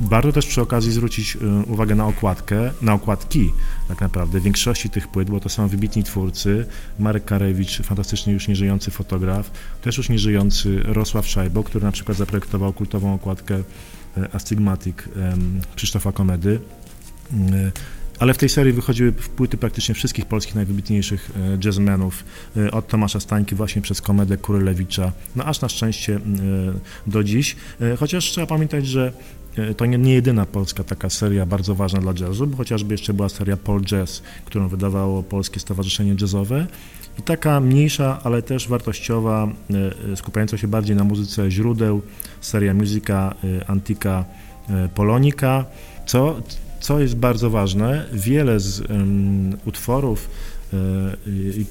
Warto 0.02 0.32
też 0.32 0.46
przy 0.46 0.60
okazji 0.60 0.92
zwrócić 0.92 1.36
y, 1.36 1.72
uwagę 1.72 1.94
na 1.94 2.06
okładkę, 2.06 2.70
na 2.82 2.92
okładki 2.92 3.52
tak 3.88 4.00
naprawdę 4.00 4.40
większości 4.40 4.90
tych 4.90 5.08
płyt, 5.08 5.30
bo 5.30 5.40
to 5.40 5.48
są 5.48 5.68
wybitni 5.68 6.04
twórcy. 6.04 6.66
Marek 6.98 7.24
Karewicz, 7.24 7.82
fantastyczny 7.82 8.32
już 8.32 8.48
nieżyjący 8.48 8.90
fotograf, 8.90 9.50
też 9.82 9.98
już 9.98 10.08
nieżyjący 10.08 10.80
Rosław 10.84 11.26
Szajbo, 11.26 11.62
który 11.62 11.84
na 11.84 11.92
przykład 11.92 12.18
zaprojektował 12.18 12.72
kultową 12.72 13.14
okładkę 13.14 13.54
y, 13.56 13.62
Astigmatic 14.32 14.96
Krzysztofa 15.76 16.12
Komedy. 16.12 16.60
Y, 17.32 17.72
ale 18.18 18.34
w 18.34 18.38
tej 18.38 18.48
serii 18.48 18.72
wychodziły 18.72 19.12
płyty 19.12 19.56
praktycznie 19.56 19.94
wszystkich 19.94 20.26
polskich 20.26 20.54
najwybitniejszych 20.54 21.30
jazzmenów, 21.64 22.24
od 22.72 22.88
Tomasza 22.88 23.20
Stańki 23.20 23.54
właśnie 23.54 23.82
przez 23.82 24.00
Komedę 24.00 24.36
Kurylewicza, 24.36 25.12
no 25.36 25.44
aż 25.44 25.60
na 25.60 25.68
szczęście 25.68 26.20
do 27.06 27.24
dziś. 27.24 27.56
Chociaż 27.98 28.24
trzeba 28.24 28.46
pamiętać, 28.46 28.86
że 28.86 29.12
to 29.76 29.86
nie, 29.86 29.98
nie, 29.98 30.14
jedyna 30.14 30.46
polska 30.46 30.84
taka 30.84 31.10
seria 31.10 31.46
bardzo 31.46 31.74
ważna 31.74 32.00
dla 32.00 32.12
jazzu, 32.20 32.46
bo 32.46 32.56
chociażby 32.56 32.94
jeszcze 32.94 33.14
była 33.14 33.28
seria 33.28 33.56
Paul 33.56 33.82
Jazz, 33.82 34.22
którą 34.44 34.68
wydawało 34.68 35.22
Polskie 35.22 35.60
Stowarzyszenie 35.60 36.16
Jazzowe. 36.20 36.66
I 37.18 37.22
taka 37.22 37.60
mniejsza, 37.60 38.20
ale 38.24 38.42
też 38.42 38.68
wartościowa, 38.68 39.48
e, 40.12 40.16
skupiająca 40.16 40.58
się 40.58 40.68
bardziej 40.68 40.96
na 40.96 41.04
muzyce 41.04 41.50
źródeł, 41.50 42.02
seria 42.40 42.74
Musica 42.74 43.34
e, 43.44 43.70
Antica 43.70 44.24
Polonica, 44.94 45.64
co, 46.06 46.36
co 46.80 47.00
jest 47.00 47.16
bardzo 47.16 47.50
ważne, 47.50 48.06
wiele 48.12 48.60
z 48.60 48.80
um, 48.80 49.56
utworów 49.64 50.28
E, 50.28 50.51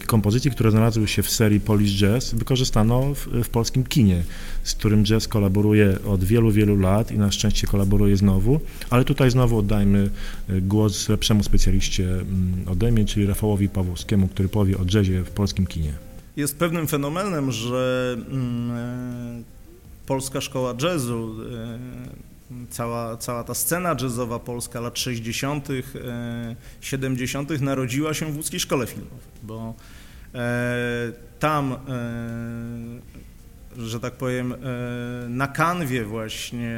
kompozycji, 0.07 0.51
które 0.51 0.71
znalazły 0.71 1.07
się 1.07 1.23
w 1.23 1.29
serii 1.29 1.59
Polish 1.59 1.99
Jazz, 1.99 2.33
wykorzystano 2.33 3.13
w, 3.15 3.27
w, 3.43 3.49
polskim 3.49 3.83
kinie, 3.83 4.23
z 4.63 4.73
którym 4.73 5.05
jazz 5.05 5.27
kolaboruje 5.27 5.97
od 6.05 6.23
wielu, 6.23 6.51
wielu 6.51 6.77
lat 6.77 7.11
i 7.11 7.17
na 7.17 7.31
szczęście 7.31 7.67
kolaboruje 7.67 8.17
znowu, 8.17 8.59
ale 8.89 9.05
tutaj 9.05 9.31
znowu 9.31 9.57
oddajmy 9.57 10.09
e, 10.49 10.61
głos 10.61 11.09
lepszemu 11.09 11.43
specjaliście 11.43 12.03
mm, 12.03 12.63
ode 12.71 12.91
mnie, 12.91 13.05
czyli 13.05 13.25
Rafałowi 13.25 13.69
Pawłowskiemu, 13.69 14.27
który 14.27 14.49
powie 14.49 14.77
o 14.77 14.81
jazzie 14.93 15.23
w 15.23 15.29
polskim 15.29 15.67
kinie. 15.67 15.93
Jest 16.35 16.57
pewnym 16.57 16.87
fenomenem, 16.87 17.51
że 17.51 18.15
mm, 18.31 18.71
e, 18.71 19.43
polska 20.05 20.41
szkoła 20.41 20.75
jazzu 20.81 21.35
cała, 22.69 23.17
cała 23.17 23.43
ta 23.43 23.53
scena 23.53 23.95
jazzowa 24.01 24.39
polska 24.39 24.79
lat 24.79 24.99
60., 24.99 25.67
70. 26.81 27.51
E, 27.51 27.57
narodziła 27.57 28.13
się 28.13 28.25
w 28.25 28.37
łódzkiej 28.37 28.59
szkole 28.59 28.87
filmowej, 28.87 29.19
bo 29.43 29.73
e, 30.35 31.11
tam, 31.39 31.73
e, 31.73 31.77
że 33.77 33.99
tak 33.99 34.13
powiem, 34.13 34.53
na 35.29 35.47
kanwie 35.47 36.05
właśnie 36.05 36.77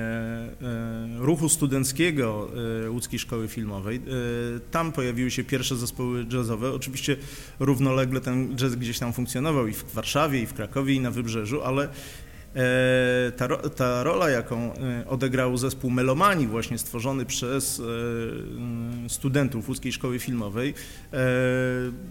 ruchu 1.18 1.50
studenckiego 1.50 2.50
łódzkiej 2.90 3.20
szkoły 3.20 3.48
filmowej, 3.48 4.02
tam 4.72 4.92
pojawiły 4.92 5.32
się 5.32 5.44
pierwsze 5.44 5.76
zespoły 5.76 6.26
jazzowe. 6.34 6.72
Oczywiście 6.72 7.18
równolegle 7.60 8.22
ten 8.22 8.56
jazz 8.56 8.76
gdzieś 8.76 9.00
tam 9.00 9.14
funkcjonował 9.14 9.68
i 9.68 9.74
w 9.74 9.94
Warszawie, 9.94 10.42
i 10.42 10.46
w 10.46 10.54
Krakowie, 10.54 10.94
i 10.94 11.00
na 11.00 11.12
Wybrzeżu, 11.12 11.64
ale 11.64 11.90
ta, 13.38 13.48
ta, 13.58 14.04
rola, 14.04 14.30
jaką 14.30 14.74
e, 14.74 15.08
odegrał 15.08 15.58
zespół 15.58 15.92
Melomanii, 15.92 16.48
właśnie 16.48 16.78
stworzony 16.78 17.26
przez 17.26 17.80
e, 19.06 19.10
studentów 19.10 19.70
Łódzkiej 19.70 19.92
Szkoły 19.92 20.20
Filmowej, 20.20 20.74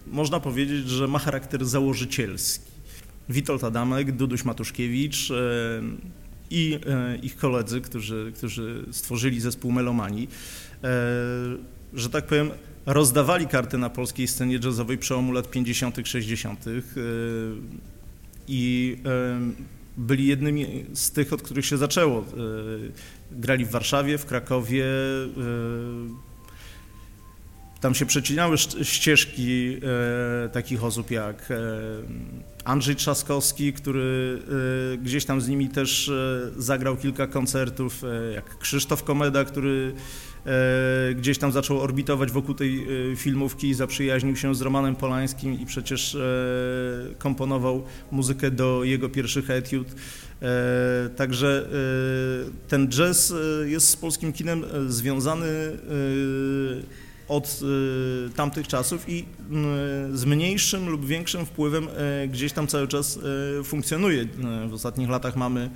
można 0.07 0.41
powiedzieć, 0.41 0.89
że 0.89 1.09
ma 1.09 1.19
charakter 1.19 1.65
założycielski. 1.65 2.73
Witold 3.29 3.65
Adamek, 3.65 4.13
Duduś 4.13 4.45
Matuszkiewicz 4.45 5.33
i 6.51 6.79
ich 7.23 7.37
koledzy, 7.37 7.81
którzy, 7.81 8.33
którzy 8.37 8.85
stworzyli 8.91 9.41
zespół 9.41 9.73
Melomanii, 9.73 10.29
że 11.95 12.11
tak 12.11 12.27
powiem, 12.27 12.51
rozdawali 12.87 13.47
karty 13.47 13.79
na 13.79 13.91
polskiej 13.91 14.29
scenie 14.29 14.59
jazzowej 14.65 14.99
przełomu 14.99 15.33
lat 15.33 15.51
50., 15.51 15.97
60. 16.05 16.65
i 18.49 18.97
byli 19.97 20.27
jednymi 20.27 20.85
z 20.95 21.11
tych, 21.11 21.33
od 21.33 21.43
których 21.43 21.67
się 21.67 21.77
zaczęło. 21.77 22.21
E, 22.21 22.25
grali 23.33 23.65
w 23.65 23.71
Warszawie, 23.71 24.19
w 24.19 24.27
Krakowie. 24.27 24.85
E, 24.87 26.33
tam 27.81 27.95
się 27.95 28.07
przecinały 28.07 28.59
ścieżki 28.83 29.77
e, 30.45 30.49
takich 30.49 30.85
osób 30.85 31.11
jak 31.11 31.49
Andrzej 32.65 32.97
Trzaskowski, 32.97 33.73
który 33.73 34.43
gdzieś 35.03 35.25
tam 35.25 35.41
z 35.41 35.49
nimi 35.49 35.69
też 35.69 36.11
zagrał 36.57 36.97
kilka 36.97 37.27
koncertów, 37.27 38.03
jak 38.35 38.59
Krzysztof 38.59 39.05
Komeda, 39.05 39.45
który 39.45 39.95
gdzieś 41.15 41.39
tam 41.39 41.53
zaczął 41.53 41.81
orbitować 41.81 42.33
wokół 42.33 42.55
tej 42.55 42.87
e, 43.13 43.17
filmówki, 43.17 43.75
zaprzyjaźnił 43.75 44.37
się 44.37 44.55
z 44.55 44.61
Romanem 44.61 44.97
Polańskim 44.97 45.61
i 45.61 45.67
przecież 45.67 46.15
e, 46.15 46.19
komponował 47.19 47.85
muzykę 48.11 48.51
do 48.51 48.85
jego 48.85 49.09
pierwszych 49.09 49.51
etiud. 49.51 49.89
Także 51.17 51.69
ten 52.69 52.89
jazz 52.89 53.35
jest 53.65 53.89
z 53.89 53.97
polskim 53.97 54.33
kinem 54.33 54.65
związany 54.89 55.79
od 57.29 57.61
tamtych 58.37 58.69
czasów 58.69 59.09
i 59.09 59.25
z 60.13 60.25
mniejszym 60.25 60.89
lub 60.89 61.07
większym 61.07 61.47
wpływem 61.47 61.89
gdzieś 62.29 62.53
tam 62.53 62.67
cały 62.67 62.89
czas 62.89 63.19
funkcjonuje. 63.65 64.29
W 64.69 64.75
ostatnich 64.75 65.09
latach 65.09 65.37
mamy 65.37 65.71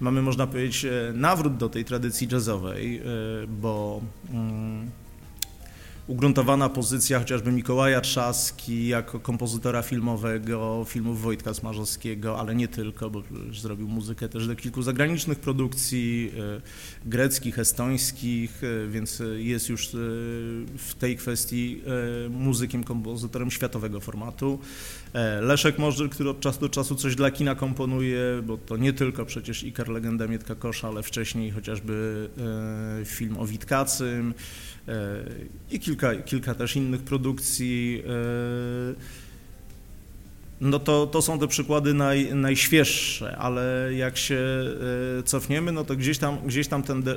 mamy, 0.00 0.22
można 0.22 0.46
powiedzieć, 0.46 0.84
e, 0.84 1.12
nawrót 1.14 1.56
do 1.56 1.68
tej 1.68 1.84
tradycji 1.84 2.28
jazzowej, 2.32 2.98
e, 2.98 3.02
bo 3.48 4.00
mm, 4.30 4.90
ugruntowana 6.10 6.68
pozycja 6.68 7.18
chociażby 7.18 7.52
Mikołaja 7.52 8.00
Trzaski 8.00 8.88
jako 8.88 9.20
kompozytora 9.20 9.82
filmowego, 9.82 10.84
filmów 10.88 11.22
Wojtka 11.22 11.54
Smarzowskiego, 11.54 12.38
ale 12.38 12.54
nie 12.54 12.68
tylko, 12.68 13.10
bo 13.10 13.22
zrobił 13.52 13.88
muzykę 13.88 14.28
też 14.28 14.46
do 14.46 14.56
kilku 14.56 14.82
zagranicznych 14.82 15.38
produkcji, 15.38 16.32
e, 16.38 17.08
greckich, 17.08 17.58
estońskich, 17.58 18.62
więc 18.88 19.22
jest 19.36 19.68
już 19.68 19.88
w 20.78 20.94
tej 20.98 21.16
kwestii 21.16 21.82
muzykiem, 22.30 22.84
kompozytorem 22.84 23.50
światowego 23.50 24.00
formatu. 24.00 24.58
E, 25.12 25.40
Leszek 25.40 25.78
Możdżer, 25.78 26.10
który 26.10 26.30
od 26.30 26.40
czasu 26.40 26.60
do 26.60 26.68
czasu 26.68 26.94
coś 26.94 27.14
dla 27.14 27.30
kina 27.30 27.54
komponuje, 27.54 28.20
bo 28.46 28.56
to 28.56 28.76
nie 28.76 28.92
tylko 28.92 29.26
przecież 29.26 29.64
Ikar 29.64 29.88
Legenda 29.88 30.26
Mietka 30.26 30.54
Kosza, 30.54 30.88
ale 30.88 31.02
wcześniej 31.02 31.50
chociażby 31.50 32.28
e, 33.00 33.04
film 33.04 33.36
o 33.38 33.46
Witkacym 33.46 34.30
e, 34.30 34.69
i 35.70 35.80
kilka 35.80 36.14
kilka, 36.16 36.54
też 36.54 36.76
innych 36.76 37.02
produkcji. 37.02 38.02
No 40.60 40.78
to, 40.78 41.06
to 41.06 41.22
są 41.22 41.38
te 41.38 41.48
przykłady 41.48 41.94
naj, 41.94 42.34
najświeższe, 42.34 43.36
ale 43.36 43.90
jak 43.94 44.16
się 44.16 44.38
e, 45.18 45.22
cofniemy, 45.22 45.72
no 45.72 45.84
to 45.84 45.96
gdzieś 45.96 46.18
tam, 46.18 46.38
gdzieś 46.46 46.68
tam 46.68 46.82
ten 46.82 47.08
e, 47.08 47.16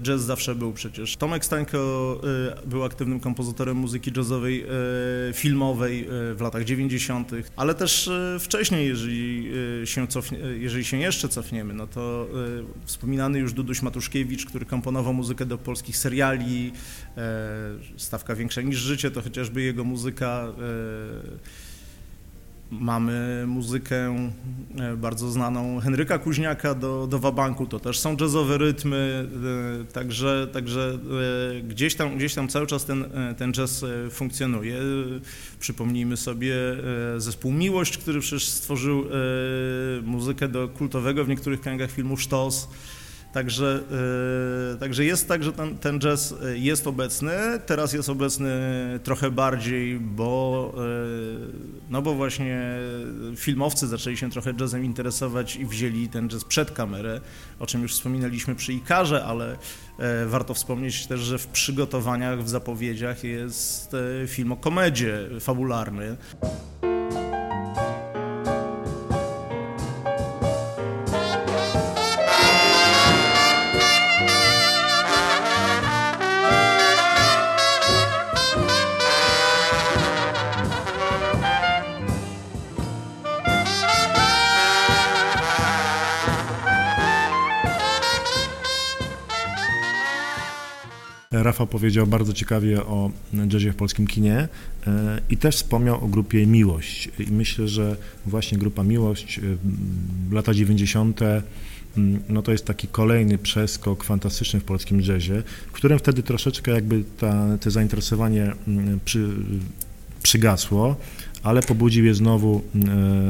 jazz 0.00 0.20
zawsze 0.20 0.54
był 0.54 0.72
przecież. 0.72 1.16
Tomek 1.16 1.44
Stańko 1.44 2.20
e, 2.62 2.66
był 2.66 2.84
aktywnym 2.84 3.20
kompozytorem 3.20 3.76
muzyki 3.76 4.12
jazzowej, 4.16 4.66
filmowej 5.34 6.06
w 6.10 6.40
latach 6.40 6.64
90., 6.64 7.30
ale 7.56 7.74
też 7.74 8.10
wcześniej, 8.40 8.88
jeżeli 8.88 9.52
się, 9.84 10.06
cofnie, 10.06 10.38
jeżeli 10.38 10.84
się 10.84 10.96
jeszcze 10.96 11.28
cofniemy, 11.28 11.74
no 11.74 11.86
to 11.86 12.28
wspominany 12.84 13.38
już 13.38 13.52
Duduś 13.52 13.82
Matuszkiewicz, 13.82 14.46
który 14.46 14.66
komponował 14.66 15.14
muzykę 15.14 15.46
do 15.46 15.58
polskich 15.58 15.96
seriali, 15.96 16.72
Stawka 17.96 18.34
Większa 18.34 18.60
niż 18.60 18.78
Życie, 18.78 19.10
to 19.10 19.22
chociażby 19.22 19.62
jego 19.62 19.84
muzyka 19.84 20.52
Mamy 22.70 23.44
muzykę 23.46 24.30
e, 24.78 24.96
bardzo 24.96 25.30
znaną 25.30 25.80
Henryka 25.80 26.18
Kuźniaka 26.18 26.74
do, 26.74 27.06
do 27.06 27.18
Wabanku, 27.18 27.66
to 27.66 27.80
też 27.80 27.98
są 27.98 28.16
jazzowe 28.20 28.58
rytmy, 28.58 29.28
e, 29.80 29.92
także, 29.92 30.48
także 30.52 30.98
e, 31.58 31.62
gdzieś, 31.62 31.94
tam, 31.94 32.16
gdzieś 32.16 32.34
tam 32.34 32.48
cały 32.48 32.66
czas 32.66 32.84
ten, 32.84 33.04
ten 33.38 33.52
jazz 33.52 33.84
funkcjonuje. 34.10 34.76
Przypomnijmy 35.60 36.16
sobie 36.16 36.54
zespół 37.16 37.52
Miłość, 37.52 37.98
który 37.98 38.20
przecież 38.20 38.48
stworzył 38.48 39.04
muzykę 40.02 40.48
do 40.48 40.68
kultowego 40.68 41.24
w 41.24 41.28
niektórych 41.28 41.60
kręgach 41.60 41.90
filmu 41.90 42.16
Sztos. 42.16 42.68
Także, 43.32 43.80
yy, 44.72 44.78
także 44.78 45.04
jest 45.04 45.28
tak, 45.28 45.44
że 45.44 45.52
ten, 45.52 45.78
ten 45.78 46.00
jazz 46.00 46.34
e, 46.44 46.58
jest 46.58 46.86
obecny, 46.86 47.32
teraz 47.66 47.92
jest 47.92 48.08
obecny 48.08 48.50
trochę 49.02 49.30
bardziej, 49.30 50.00
bo, 50.00 50.74
yy, 50.76 51.52
no 51.90 52.02
bo 52.02 52.14
właśnie 52.14 52.78
filmowcy 53.36 53.86
zaczęli 53.86 54.16
się 54.16 54.30
trochę 54.30 54.54
jazzem 54.60 54.84
interesować 54.84 55.56
i 55.56 55.66
wzięli 55.66 56.08
ten 56.08 56.28
jazz 56.28 56.44
przed 56.44 56.70
kamerę, 56.70 57.20
o 57.58 57.66
czym 57.66 57.82
już 57.82 57.92
wspominaliśmy 57.92 58.54
przy 58.54 58.72
Ikarze, 58.72 59.24
ale 59.24 59.56
warto 60.26 60.54
wspomnieć 60.54 61.06
też, 61.06 61.20
że 61.20 61.38
w 61.38 61.46
przygotowaniach, 61.46 62.44
w 62.44 62.48
zapowiedziach 62.48 63.24
jest 63.24 63.96
film 64.26 64.52
o 64.52 64.56
komedzie 64.56 65.28
fabularny. 65.40 66.16
Rafał 91.48 91.66
powiedział 91.66 92.06
bardzo 92.06 92.32
ciekawie 92.32 92.82
o 92.82 93.10
jazzie 93.52 93.72
w 93.72 93.76
polskim 93.76 94.06
kinie 94.06 94.48
e, 94.86 95.20
i 95.30 95.36
też 95.36 95.56
wspomniał 95.56 96.04
o 96.04 96.08
grupie 96.08 96.46
Miłość. 96.46 97.10
I 97.18 97.32
myślę, 97.32 97.68
że 97.68 97.96
właśnie 98.26 98.58
grupa 98.58 98.84
Miłość, 98.84 99.38
e, 99.38 99.42
lata 100.34 100.54
90., 100.54 101.20
mm, 101.22 102.22
no 102.28 102.42
to 102.42 102.52
jest 102.52 102.64
taki 102.64 102.88
kolejny 102.88 103.38
przeskok 103.38 104.04
fantastyczny 104.04 104.60
w 104.60 104.64
polskim 104.64 105.00
jazzie, 105.00 105.42
w 105.68 105.72
którym 105.72 105.98
wtedy 105.98 106.22
troszeczkę 106.22 106.70
jakby 106.70 107.04
ta, 107.18 107.58
te 107.58 107.70
zainteresowanie 107.70 108.52
mm, 108.68 109.00
przy, 109.04 109.28
przygasło, 110.22 110.96
ale 111.42 111.62
pobudził 111.62 112.04
je 112.04 112.14
znowu, 112.14 112.62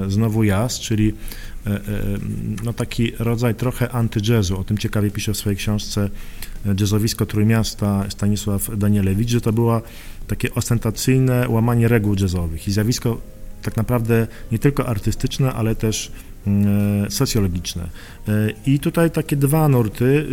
e, 0.07 0.11
znowu 0.11 0.45
jazz, 0.45 0.81
czyli 0.81 1.12
no 2.65 2.73
taki 2.73 3.12
rodzaj 3.19 3.55
trochę 3.55 3.88
anty-jazzu. 3.88 4.59
O 4.59 4.65
tym 4.65 4.79
ciekawie 4.79 5.11
pisze 5.11 5.33
w 5.33 5.37
swojej 5.37 5.57
książce 5.57 6.11
jazzowisko 6.81 7.27
Trójmiasta 7.27 8.05
Stanisław 8.11 8.79
Danielewicz, 8.79 9.29
że 9.31 9.41
to 9.41 9.53
było 9.53 9.83
takie 10.27 10.55
ostentacyjne 10.55 11.49
łamanie 11.49 11.88
reguł 11.88 12.14
jazzowych 12.21 12.68
i 12.68 12.73
zjawisko 12.73 13.21
tak 13.62 13.77
naprawdę 13.77 14.27
nie 14.53 14.59
tylko 14.59 14.87
artystyczne, 14.87 15.53
ale 15.53 15.75
też 15.75 16.12
mm, 16.12 16.38
socjologiczne. 17.08 17.82
E, 18.28 18.32
I 18.66 18.78
tutaj 18.78 19.11
takie 19.11 19.37
dwa 19.37 19.68
nurty, 19.68 20.04
y, 20.04 20.26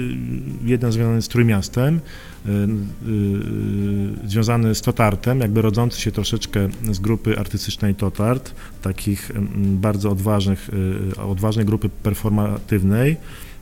jeden 0.65 0.91
związany 0.91 1.21
z 1.21 1.27
Trójmiastem, 1.27 1.99
y, 2.45 2.49
y, 2.49 4.29
związany 4.29 4.75
z 4.75 4.81
Totartem, 4.81 5.39
jakby 5.39 5.61
rodzący 5.61 6.01
się 6.01 6.11
troszeczkę 6.11 6.69
z 6.91 6.99
grupy 6.99 7.39
artystycznej 7.39 7.95
Totart, 7.95 8.55
takich 8.81 9.31
bardzo 9.57 10.09
odważnych, 10.09 10.69
odważnej 11.17 11.65
grupy 11.65 11.89
performatywnej, 11.89 13.17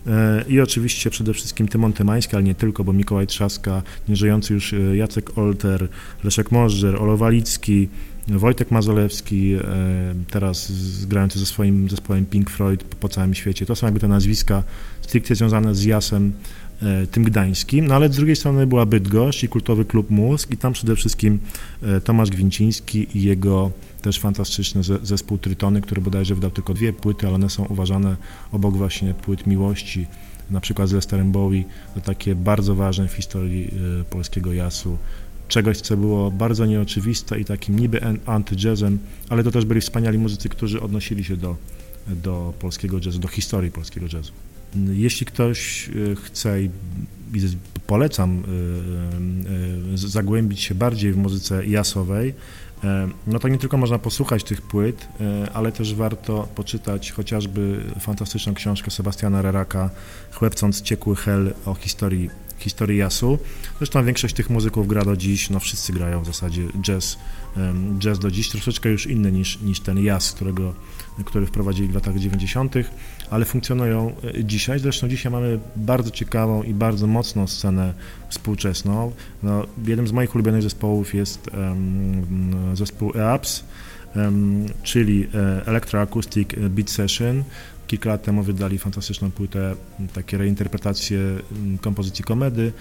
E, 0.07 0.43
i 0.47 0.61
oczywiście 0.61 1.09
przede 1.09 1.33
wszystkim 1.33 1.67
Tymon 1.67 1.93
Tymański, 1.93 2.35
ale 2.35 2.43
nie 2.43 2.55
tylko, 2.55 2.83
bo 2.83 2.93
Mikołaj 2.93 3.27
Trzaska, 3.27 3.81
nieżyjący 4.07 4.53
już 4.53 4.73
e, 4.73 4.95
Jacek 4.95 5.37
Olter, 5.37 5.87
Leszek 6.23 6.51
Możdżer, 6.51 7.01
Olowalicki, 7.01 7.89
Wojtek 8.27 8.71
Mazolewski, 8.71 9.53
e, 9.53 9.59
teraz 10.29 10.71
grający 11.05 11.39
ze 11.39 11.45
swoim 11.45 11.89
zespołem 11.89 12.25
Pink 12.25 12.49
Floyd 12.49 12.83
po 12.83 13.09
całym 13.09 13.33
świecie. 13.33 13.65
To 13.65 13.75
są 13.75 13.87
jakby 13.87 13.99
te 13.99 14.07
nazwiska 14.07 14.63
stricte 15.01 15.35
związane 15.35 15.75
z 15.75 15.83
jasem 15.83 16.33
tym 17.11 17.23
gdańskim, 17.23 17.87
no 17.87 17.95
ale 17.95 18.09
z 18.09 18.15
drugiej 18.15 18.35
strony 18.35 18.67
była 18.67 18.85
Bydgoszcz 18.85 19.43
i 19.43 19.47
kultowy 19.47 19.85
klub 19.85 20.09
Mózg 20.09 20.51
i 20.51 20.57
tam 20.57 20.73
przede 20.73 20.95
wszystkim 20.95 21.39
Tomasz 22.03 22.29
Gwinciński 22.29 23.07
i 23.17 23.23
jego 23.23 23.71
też 24.01 24.19
fantastyczny 24.19 24.81
zespół 25.03 25.37
Trytony, 25.37 25.81
który 25.81 26.01
bodajże 26.01 26.35
wydał 26.35 26.51
tylko 26.51 26.73
dwie 26.73 26.93
płyty, 26.93 27.27
ale 27.27 27.35
one 27.35 27.49
są 27.49 27.65
uważane 27.65 28.17
obok 28.51 28.77
właśnie 28.77 29.13
płyt 29.13 29.47
miłości, 29.47 30.07
na 30.49 30.61
przykład 30.61 30.89
z 30.89 30.93
Lesterem 30.93 31.31
Bowie, 31.31 31.63
to 31.95 32.01
takie 32.01 32.35
bardzo 32.35 32.75
ważne 32.75 33.07
w 33.07 33.13
historii 33.13 33.71
polskiego 34.09 34.53
jasu. 34.53 34.97
Czegoś, 35.53 35.81
co 35.81 35.97
było 35.97 36.31
bardzo 36.31 36.65
nieoczywiste 36.65 37.39
i 37.39 37.45
takim 37.45 37.79
niby 37.79 38.01
anty-jazzem, 38.25 38.97
ale 39.29 39.43
to 39.43 39.51
też 39.51 39.65
byli 39.65 39.81
wspaniali 39.81 40.17
muzycy, 40.17 40.49
którzy 40.49 40.81
odnosili 40.81 41.23
się 41.23 41.37
do, 41.37 41.55
do 42.07 42.53
polskiego 42.59 42.97
jazzu, 43.05 43.19
do 43.19 43.27
historii 43.27 43.71
polskiego 43.71 44.05
jazzu. 44.13 44.33
Jeśli 44.91 45.25
ktoś 45.25 45.89
y, 45.89 46.15
chce 46.15 46.63
i 46.63 46.69
polecam 47.87 48.43
y, 49.93 49.97
zagłębić 49.97 50.61
się 50.61 50.75
bardziej 50.75 51.13
w 51.13 51.17
muzyce 51.17 51.65
jasowej, 51.65 52.33
E, 52.83 53.09
no 53.27 53.39
to 53.39 53.47
nie 53.47 53.57
tylko 53.57 53.77
można 53.77 53.99
posłuchać 53.99 54.43
tych 54.43 54.61
płyt, 54.61 55.07
e, 55.21 55.51
ale 55.53 55.71
też 55.71 55.95
warto 55.95 56.47
poczytać 56.55 57.11
chociażby 57.11 57.83
fantastyczną 57.99 58.53
książkę 58.53 58.91
Sebastiana 58.91 59.41
Reraka 59.41 59.89
Chłepcąc 60.31 60.81
ciekły 60.81 61.15
hel 61.15 61.53
o 61.65 61.73
historii, 61.73 62.29
historii 62.63 62.97
jasu. 62.97 63.37
Zresztą 63.77 64.05
większość 64.05 64.35
tych 64.35 64.49
muzyków 64.49 64.87
gra 64.87 65.05
do 65.05 65.17
dziś, 65.17 65.49
no 65.49 65.59
wszyscy 65.59 65.93
grają 65.93 66.21
w 66.21 66.25
zasadzie 66.25 66.61
jazz, 66.81 67.17
jazz 67.99 68.19
do 68.19 68.31
dziś, 68.31 68.49
troszeczkę 68.49 68.89
już 68.89 69.07
inny 69.07 69.31
niż, 69.31 69.61
niż 69.61 69.79
ten 69.79 70.03
jazz, 70.03 70.31
którego, 70.31 70.73
który 71.25 71.45
wprowadzili 71.45 71.87
w 71.87 71.95
latach 71.95 72.19
90., 72.19 72.75
ale 73.29 73.45
funkcjonują 73.45 74.15
e, 74.23 74.43
dzisiaj. 74.43 74.79
Zresztą 74.79 75.07
dzisiaj 75.07 75.31
mamy 75.31 75.59
bardzo 75.75 76.11
ciekawą 76.11 76.63
i 76.63 76.73
bardzo 76.73 77.07
mocną 77.07 77.47
scenę 77.47 77.93
współczesną. 78.29 79.11
No, 79.43 79.65
jednym 79.87 80.07
z 80.07 80.11
moich 80.11 80.35
ulubionych 80.35 80.61
zespołów 80.61 81.13
jest 81.13 81.47
um, 81.47 82.75
zespół 82.75 83.11
EAPS, 83.15 83.63
czyli 84.83 85.27
e, 85.33 85.65
Electroacoustic 85.65 86.49
Beat 86.69 86.89
Session. 86.89 87.43
Kilka 87.87 88.09
lat 88.09 88.23
temu 88.23 88.43
wydali 88.43 88.77
fantastyczną 88.77 89.31
płytę, 89.31 89.75
takie 90.13 90.37
reinterpretacje 90.37 91.19
kompozycji 91.81 92.23
komedy, 92.25 92.71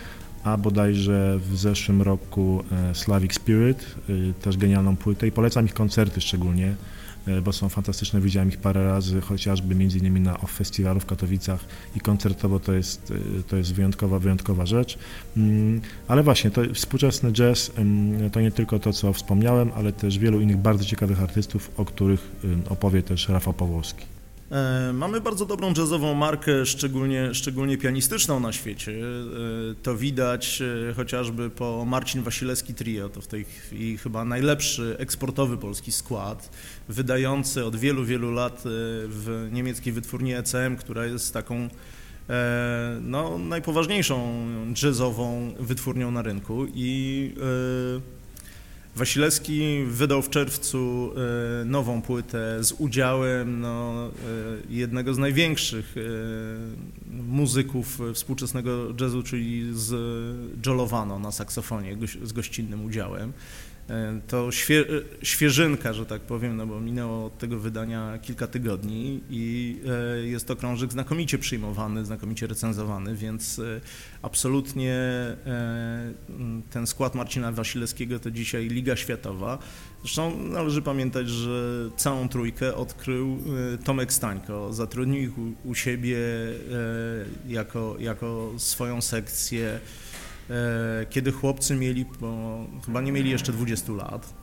a 0.44 0.56
bodajże 0.56 1.38
w 1.38 1.56
zeszłym 1.56 2.02
roku 2.02 2.64
e, 2.90 2.94
Slavic 2.94 3.34
Spirit, 3.34 3.94
też 4.42 4.56
genialną 4.56 4.96
płytę 4.96 5.26
i 5.26 5.32
polecam 5.32 5.64
ich 5.64 5.74
koncerty 5.74 6.20
szczególnie. 6.20 6.74
E, 7.26 7.42
bo 7.42 7.52
są 7.52 7.68
fantastyczne, 7.68 8.20
widziałem 8.20 8.48
ich 8.48 8.58
parę 8.58 8.84
razy, 8.84 9.20
chociażby 9.20 9.74
między 9.74 9.98
innymi 9.98 10.20
na 10.20 10.40
OFF 10.40 10.52
Festiwalu 10.52 11.00
w 11.00 11.06
Katowicach 11.06 11.64
i 11.96 12.00
koncertowo 12.00 12.60
to 12.60 12.72
jest, 12.72 13.12
e, 13.38 13.42
to 13.42 13.56
jest 13.56 13.74
wyjątkowa, 13.74 14.18
wyjątkowa 14.18 14.66
rzecz. 14.66 14.98
Mm, 15.36 15.80
ale 16.08 16.22
właśnie, 16.22 16.50
to 16.50 16.62
współczesny 16.74 17.32
jazz 17.32 17.72
to 18.32 18.40
nie 18.40 18.50
tylko 18.50 18.78
to, 18.78 18.92
co 18.92 19.12
wspomniałem, 19.12 19.70
ale 19.74 19.92
też 19.92 20.18
wielu 20.18 20.40
innych 20.40 20.56
bardzo 20.56 20.84
ciekawych 20.84 21.22
artystów, 21.22 21.70
o 21.76 21.84
których 21.84 22.32
opowie 22.68 23.02
też 23.02 23.28
Rafał 23.28 23.54
Pawłowski. 23.54 24.11
E, 24.52 24.92
mamy 24.92 25.20
bardzo 25.20 25.46
dobrą 25.46 25.72
jazzową 25.78 26.14
markę, 26.14 26.66
szczególnie, 26.66 27.34
szczególnie 27.34 27.78
pianistyczną 27.78 28.40
na 28.40 28.52
świecie. 28.52 28.92
E, 28.92 29.74
to 29.82 29.96
widać 29.96 30.62
e, 30.90 30.94
chociażby 30.94 31.50
po 31.50 31.84
Marcin 31.84 32.22
Wasilewski 32.22 32.74
Trio, 32.74 33.08
to 33.08 33.20
w 33.20 33.26
tej 33.26 33.44
chwili 33.44 33.98
chyba 33.98 34.24
najlepszy 34.24 34.96
eksportowy 34.98 35.56
polski 35.58 35.92
skład, 35.92 36.50
wydający 36.88 37.64
od 37.64 37.76
wielu, 37.76 38.04
wielu 38.04 38.32
lat 38.32 38.62
w 38.64 39.48
niemieckiej 39.52 39.92
wytwórni 39.92 40.34
ECM, 40.34 40.76
która 40.76 41.06
jest 41.06 41.34
taką 41.34 41.68
no, 43.00 43.38
najpoważniejszą 43.38 44.46
jazzową 44.82 45.52
wytwórnią 45.60 46.10
na 46.10 46.22
rynku 46.22 46.66
i 46.74 47.34
Wasilewski 48.96 49.84
wydał 49.86 50.22
w 50.22 50.30
czerwcu 50.30 51.14
nową 51.64 52.02
płytę 52.02 52.64
z 52.64 52.72
udziałem 52.72 53.60
no, 53.60 54.10
jednego 54.70 55.14
z 55.14 55.18
największych 55.18 55.94
muzyków 57.10 57.98
współczesnego 58.14 58.94
jazzu, 59.00 59.22
czyli 59.22 59.70
z 59.72 59.94
Jolovano 60.66 61.18
na 61.18 61.32
saksofonie 61.32 61.96
z 62.22 62.32
gościnnym 62.32 62.84
udziałem. 62.84 63.32
E, 63.90 64.20
to 64.28 64.52
świe, 64.52 64.80
e, 64.80 64.84
świeżynka, 65.22 65.92
że 65.92 66.06
tak 66.06 66.20
powiem, 66.20 66.56
no 66.56 66.66
bo 66.66 66.80
minęło 66.80 67.26
od 67.26 67.38
tego 67.38 67.58
wydania 67.58 68.18
kilka 68.18 68.46
tygodni 68.46 69.20
i 69.30 69.76
e, 69.88 70.26
jest 70.26 70.46
to 70.46 70.56
krążek 70.56 70.92
znakomicie 70.92 71.38
przyjmowany, 71.38 72.04
znakomicie 72.04 72.46
recenzowany, 72.46 73.16
więc 73.16 73.60
absolutnie 74.22 75.02
ten 76.70 76.86
skład 76.86 77.14
Marcina 77.14 77.52
Wasilewskiego 77.52 78.18
to 78.18 78.30
dzisiaj 78.30 78.68
Liga 78.68 78.96
Światowa. 78.96 79.58
Zresztą 80.00 80.38
należy 80.38 80.82
pamiętać, 80.82 81.28
że 81.28 81.90
całą 81.96 82.28
trójkę 82.28 82.74
odkrył 82.74 83.38
Tomek 83.84 84.12
Stańko, 84.12 84.72
zatrudnił 84.72 85.22
ich 85.22 85.38
u, 85.38 85.52
u 85.64 85.74
siebie 85.74 86.18
jako, 87.48 87.96
jako 87.98 88.52
swoją 88.56 89.00
sekcję 89.00 89.80
kiedy 91.10 91.32
chłopcy 91.32 91.74
mieli, 91.74 92.04
bo 92.20 92.64
chyba 92.86 93.00
nie 93.00 93.12
mieli 93.12 93.30
jeszcze 93.30 93.52
20 93.52 93.92
lat, 93.92 94.34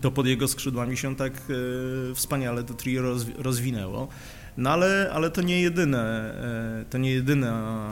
to 0.00 0.10
pod 0.10 0.26
jego 0.26 0.48
skrzydłami 0.48 0.96
się 0.96 1.16
tak 1.16 1.32
e, 1.32 2.14
wspaniale 2.14 2.64
to 2.64 2.74
trio 2.74 3.02
rozwinęło. 3.38 4.08
No 4.56 4.70
ale, 4.70 5.10
ale 5.12 5.30
to 5.30 5.42
nie 5.42 5.60
jedyne, 5.60 6.34
e, 6.82 6.84
to 6.90 6.98
nie 6.98 7.10
jedyna, 7.10 7.82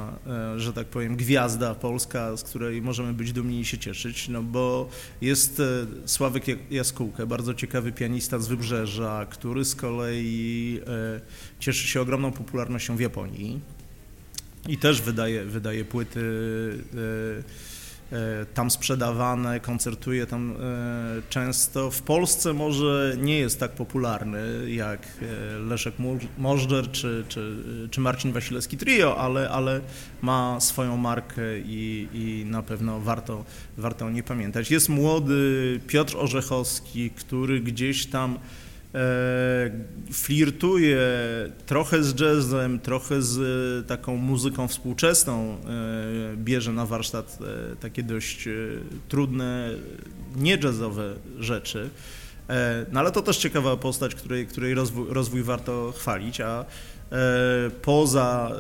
że 0.57 0.73
tak 0.73 0.87
powiem, 0.87 1.17
gwiazda 1.17 1.75
polska, 1.75 2.37
z 2.37 2.43
której 2.43 2.83
możemy 2.83 3.13
być 3.13 3.33
dumni 3.33 3.61
i 3.61 3.65
się 3.65 3.79
cieszyć, 3.79 4.29
no 4.29 4.43
bo 4.43 4.89
jest 5.21 5.63
Sławek 6.07 6.45
Jaskółkę, 6.71 7.27
bardzo 7.27 7.55
ciekawy 7.55 7.93
pianista 7.93 8.39
z 8.39 8.49
Wybrzeża, 8.49 9.27
który 9.31 9.65
z 9.65 9.75
kolei 9.75 10.81
cieszy 11.59 11.89
się 11.89 12.01
ogromną 12.01 12.33
popularnością 12.33 12.97
w 12.97 13.01
Japonii. 13.01 13.61
I 14.69 14.77
też 14.79 15.03
wydaje, 15.03 15.45
wydaje 15.45 15.85
płyty 15.85 16.21
e, 18.13 18.17
e, 18.17 18.47
tam 18.47 18.71
sprzedawane, 18.71 19.61
koncertuje 19.61 20.27
tam 20.27 20.53
e, 20.53 20.57
często. 21.29 21.91
W 21.91 22.03
Polsce 22.03 22.53
może 22.53 23.17
nie 23.19 23.39
jest 23.39 23.61
tak 23.61 23.71
popularny 23.71 24.71
jak 24.71 25.07
Leszek 25.69 25.95
Możdżer 26.39 26.91
czy, 26.91 27.25
czy, 27.29 27.57
czy 27.91 28.01
Marcin 28.01 28.33
Wasilewski 28.33 28.77
Trio, 28.77 29.19
ale, 29.19 29.51
ale 29.51 29.81
ma 30.23 30.61
swoją 30.61 30.97
markę 30.97 31.43
i, 31.59 32.09
i 32.13 32.45
na 32.51 32.63
pewno 32.63 33.01
warto, 33.01 33.45
warto 33.77 34.07
o 34.07 34.11
niej 34.11 34.23
pamiętać. 34.23 34.71
Jest 34.71 34.89
młody 34.89 35.81
Piotr 35.87 36.17
Orzechowski, 36.17 37.11
który 37.11 37.61
gdzieś 37.61 38.07
tam 38.07 38.39
flirtuje 40.13 41.01
trochę 41.67 42.03
z 42.03 42.21
jazzem, 42.21 42.81
trochę 42.81 43.23
z 43.23 43.39
e, 43.85 43.89
taką 43.89 44.17
muzyką 44.17 44.69
współczesną, 44.69 45.57
e, 45.57 45.57
bierze 46.37 46.73
na 46.73 46.87
warsztat 46.87 47.39
takie 47.81 48.03
dość 48.03 48.49
trudne, 49.09 49.71
nie 50.37 50.57
jazzowe 50.57 51.15
rzeczy. 51.39 51.91
No 52.93 53.01
ale 53.01 53.13
to 53.13 53.23
też 53.23 53.37
ciekawa 53.37 53.77
postać, 53.77 54.15
której, 54.15 54.47
której 54.47 54.75
rozwój, 54.75 55.07
rozwój 55.09 55.43
warto 55.43 55.93
chwalić, 55.97 56.41
a 56.41 56.65
poza 57.83 58.53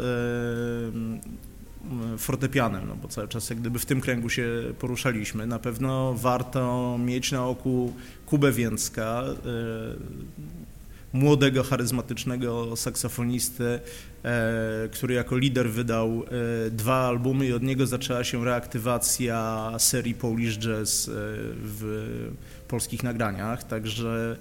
fortepianem, 2.18 2.88
no 2.88 2.96
bo 2.96 3.08
cały 3.08 3.28
czas 3.28 3.50
jak 3.50 3.60
gdyby 3.60 3.78
w 3.78 3.86
tym 3.86 4.00
kręgu 4.00 4.28
się 4.28 4.48
poruszaliśmy. 4.78 5.46
Na 5.46 5.58
pewno 5.58 6.14
warto 6.14 6.96
mieć 6.98 7.32
na 7.32 7.46
oku 7.46 7.92
Kubę 8.26 8.52
Więcka, 8.52 9.22
e, 9.22 9.34
młodego, 11.12 11.62
charyzmatycznego 11.62 12.76
saksofonistę, 12.76 13.80
e, 14.24 14.88
który 14.92 15.14
jako 15.14 15.38
lider 15.38 15.70
wydał 15.70 16.24
e, 16.66 16.70
dwa 16.70 17.08
albumy 17.08 17.46
i 17.46 17.52
od 17.52 17.62
niego 17.62 17.86
zaczęła 17.86 18.24
się 18.24 18.44
reaktywacja 18.44 19.70
serii 19.78 20.14
Polish 20.14 20.58
Jazz 20.58 21.10
w 21.54 22.30
polskich 22.68 23.02
nagraniach, 23.02 23.64
także 23.64 24.36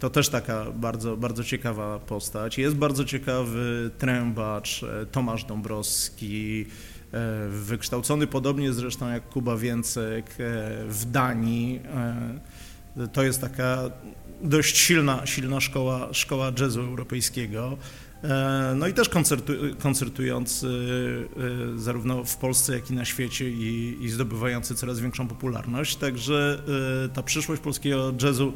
to 0.00 0.10
też 0.10 0.28
taka 0.28 0.64
bardzo, 0.70 1.16
bardzo 1.16 1.44
ciekawa 1.44 1.98
postać. 1.98 2.58
Jest 2.58 2.76
bardzo 2.76 3.04
ciekawy 3.04 3.90
trębacz 3.98 4.84
Tomasz 5.12 5.44
Dąbrowski, 5.44 6.66
wykształcony 7.48 8.26
podobnie 8.26 8.72
zresztą 8.72 9.08
jak 9.10 9.28
Kuba 9.28 9.56
Więcek 9.56 10.34
w 10.88 11.02
Danii. 11.10 11.80
To 13.12 13.22
jest 13.22 13.40
taka 13.40 13.90
dość 14.42 14.76
silna, 14.76 15.26
silna 15.26 15.60
szkoła, 15.60 16.08
szkoła 16.12 16.52
jazzu 16.60 16.80
europejskiego. 16.80 17.78
E, 18.24 18.74
no 18.76 18.86
i 18.86 18.94
też 18.94 19.08
koncertu, 19.08 19.52
koncertujący 19.78 20.66
e, 21.76 21.78
zarówno 21.78 22.24
w 22.24 22.36
Polsce, 22.36 22.72
jak 22.72 22.90
i 22.90 22.94
na 22.94 23.04
świecie 23.04 23.50
i, 23.50 23.96
i 24.00 24.10
zdobywający 24.10 24.74
coraz 24.74 25.00
większą 25.00 25.28
popularność. 25.28 25.96
Także 25.96 26.62
e, 27.04 27.08
ta 27.08 27.22
przyszłość 27.22 27.62
polskiego 27.62 28.14
jazzu 28.22 28.52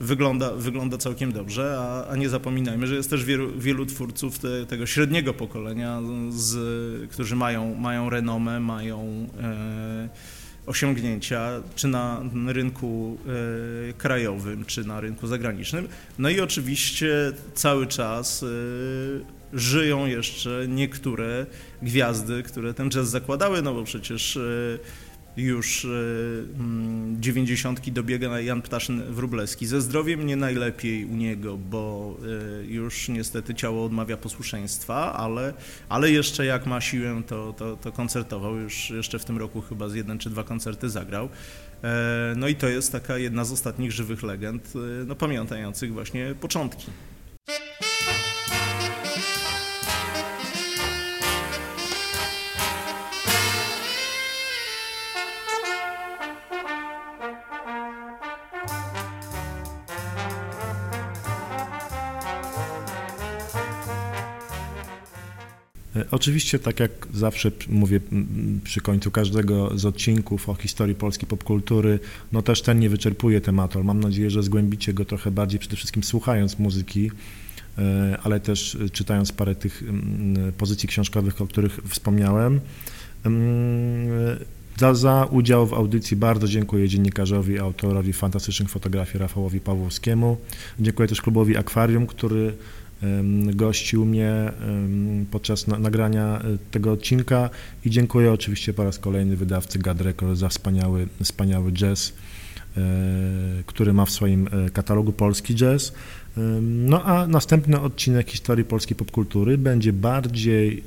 wygląda, 0.00 0.52
wygląda 0.54 0.98
całkiem 0.98 1.32
dobrze, 1.32 1.76
a, 1.78 2.06
a 2.06 2.16
nie 2.16 2.28
zapominajmy, 2.28 2.86
że 2.86 2.94
jest 2.94 3.10
też 3.10 3.24
wielu, 3.24 3.58
wielu 3.58 3.86
twórców 3.86 4.38
te, 4.38 4.66
tego 4.66 4.86
średniego 4.86 5.34
pokolenia, 5.34 6.00
z, 6.30 7.10
którzy 7.10 7.36
mają, 7.36 7.74
mają 7.74 8.10
renomę, 8.10 8.60
mają 8.60 9.26
e, 9.40 10.08
osiągnięcia, 10.70 11.62
czy 11.74 11.88
na 11.88 12.22
rynku 12.46 13.18
e, 13.90 13.92
krajowym, 13.92 14.64
czy 14.64 14.84
na 14.84 15.00
rynku 15.00 15.26
zagranicznym. 15.26 15.88
No 16.18 16.30
i 16.30 16.40
oczywiście 16.40 17.32
cały 17.54 17.86
czas 17.86 18.42
e, 18.42 18.46
żyją 19.52 20.06
jeszcze 20.06 20.64
niektóre 20.68 21.46
gwiazdy, 21.82 22.42
które 22.42 22.74
ten 22.74 22.90
jazz 22.90 23.08
zakładały, 23.08 23.62
no 23.62 23.74
bo 23.74 23.84
przecież 23.84 24.36
e, 24.36 24.40
już 25.36 25.84
e, 25.84 25.88
mm, 25.88 27.22
dziewięćdziesiątki 27.22 27.92
dobiega 27.92 28.40
Jan 28.40 28.62
Ptaszyn-Wróblewski. 28.62 29.66
Ze 29.66 29.80
zdrowiem 29.80 30.26
nie 30.26 30.36
najlepiej 30.36 31.04
u 31.04 31.16
niego, 31.16 31.56
bo 31.56 32.16
e, 32.60 32.64
już 32.64 33.08
niestety 33.08 33.54
ciało 33.54 33.84
odmawia 33.84 34.16
posłuszeństwa, 34.16 35.12
ale, 35.12 35.54
ale 35.88 36.10
jeszcze 36.10 36.44
jak 36.44 36.66
ma 36.66 36.80
siłę, 36.80 37.22
to, 37.26 37.52
to, 37.52 37.76
to 37.76 37.92
koncertował. 37.92 38.56
Już 38.56 38.90
jeszcze 38.90 39.18
w 39.18 39.24
tym 39.24 39.38
roku 39.38 39.60
chyba 39.60 39.88
z 39.88 39.94
jeden 39.94 40.18
czy 40.18 40.30
dwa 40.30 40.44
koncerty 40.44 40.90
zagrał. 40.90 41.28
E, 41.84 42.34
no 42.36 42.48
i 42.48 42.54
to 42.54 42.68
jest 42.68 42.92
taka 42.92 43.18
jedna 43.18 43.44
z 43.44 43.52
ostatnich 43.52 43.92
żywych 43.92 44.22
legend, 44.22 44.72
no, 45.06 45.14
pamiętających 45.14 45.92
właśnie 45.92 46.34
początki. 46.40 46.86
Oczywiście, 66.10 66.58
tak 66.58 66.80
jak 66.80 66.90
zawsze 67.14 67.50
mówię 67.68 68.00
przy 68.64 68.80
końcu 68.80 69.10
każdego 69.10 69.78
z 69.78 69.84
odcinków 69.84 70.48
o 70.48 70.54
historii 70.54 70.94
polskiej 70.94 71.28
popkultury, 71.28 71.98
no 72.32 72.42
też 72.42 72.62
ten 72.62 72.80
nie 72.80 72.90
wyczerpuje 72.90 73.40
tematu. 73.40 73.84
Mam 73.84 74.00
nadzieję, 74.00 74.30
że 74.30 74.42
zgłębicie 74.42 74.92
go 74.92 75.04
trochę 75.04 75.30
bardziej, 75.30 75.60
przede 75.60 75.76
wszystkim 75.76 76.04
słuchając 76.04 76.58
muzyki, 76.58 77.10
e, 77.78 78.18
ale 78.22 78.40
też 78.40 78.78
czytając 78.92 79.32
parę 79.32 79.54
tych 79.54 79.82
pozycji 80.58 80.88
książkowych, 80.88 81.40
o 81.40 81.46
których 81.46 81.80
wspomniałem. 81.88 82.60
Za, 84.80 84.94
za 84.94 85.24
udział 85.30 85.66
w 85.66 85.74
audycji 85.74 86.16
bardzo 86.16 86.48
dziękuję 86.48 86.88
dziennikarzowi, 86.88 87.58
autorowi 87.58 88.12
fantastycznych 88.12 88.70
fotografii 88.70 89.18
Rafałowi 89.18 89.60
Pawłowskiemu. 89.60 90.36
Dziękuję 90.80 91.08
też 91.08 91.22
klubowi 91.22 91.56
Akwarium, 91.56 92.06
który 92.06 92.52
gościł 93.54 94.04
mnie 94.04 94.52
podczas 95.30 95.66
nagrania 95.66 96.38
e, 96.38 96.58
tego 96.70 96.92
odcinka 96.92 97.50
i 97.84 97.90
dziękuję 97.90 98.32
oczywiście 98.32 98.74
po 98.74 98.84
raz 98.84 98.98
kolejny 98.98 99.36
wydawcy 99.36 99.78
Gad 99.78 100.00
Record 100.00 100.36
za 100.36 100.48
wspaniały, 100.48 101.08
wspaniały 101.22 101.72
jazz, 101.72 102.12
e, 102.76 102.80
który 103.66 103.92
ma 103.92 104.04
w 104.04 104.10
swoim 104.10 104.48
e, 104.52 104.70
katalogu 104.70 105.12
polski 105.12 105.54
jazz. 105.54 105.92
No 106.62 107.02
a 107.04 107.26
następny 107.26 107.80
odcinek 107.80 108.30
historii 108.30 108.64
polskiej 108.64 108.96
popkultury 108.96 109.58
będzie 109.58 109.92
bardziej 109.92 110.84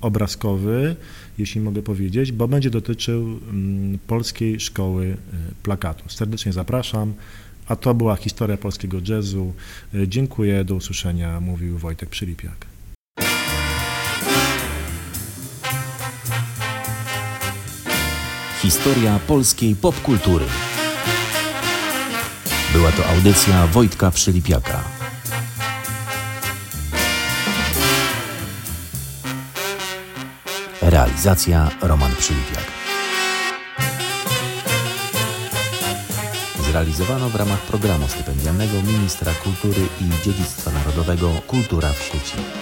obrazkowy, 0.00 0.96
jeśli 1.38 1.60
mogę 1.60 1.82
powiedzieć, 1.82 2.32
bo 2.32 2.48
będzie 2.48 2.70
dotyczył 2.70 3.40
polskiej 4.06 4.60
szkoły 4.60 5.16
plakatu. 5.62 6.08
Serdecznie 6.08 6.52
zapraszam. 6.52 7.14
A 7.68 7.76
to 7.76 7.94
była 7.94 8.16
historia 8.16 8.56
polskiego 8.56 8.98
jazzu. 9.08 9.52
Dziękuję, 10.06 10.64
do 10.64 10.74
usłyszenia, 10.74 11.40
mówił 11.40 11.78
Wojtek 11.78 12.08
Przylipiak. 12.08 12.66
Historia 18.62 19.18
polskiej 19.26 19.76
popkultury. 19.76 20.44
Była 22.72 22.92
to 22.92 23.06
audycja 23.06 23.66
Wojtka 23.66 24.10
Przylipiaka. 24.10 24.84
Realizacja 30.82 31.70
Roman 31.82 32.12
Przylipiak. 32.18 32.81
Zrealizowano 36.72 37.28
w 37.28 37.34
ramach 37.36 37.60
programu 37.60 38.08
stypendialnego 38.08 38.72
Ministra 38.82 39.32
Kultury 39.44 39.86
i 40.00 40.24
Dziedzictwa 40.24 40.70
Narodowego 40.70 41.30
Kultura 41.46 41.92
w 41.92 42.02
sieci. 42.02 42.61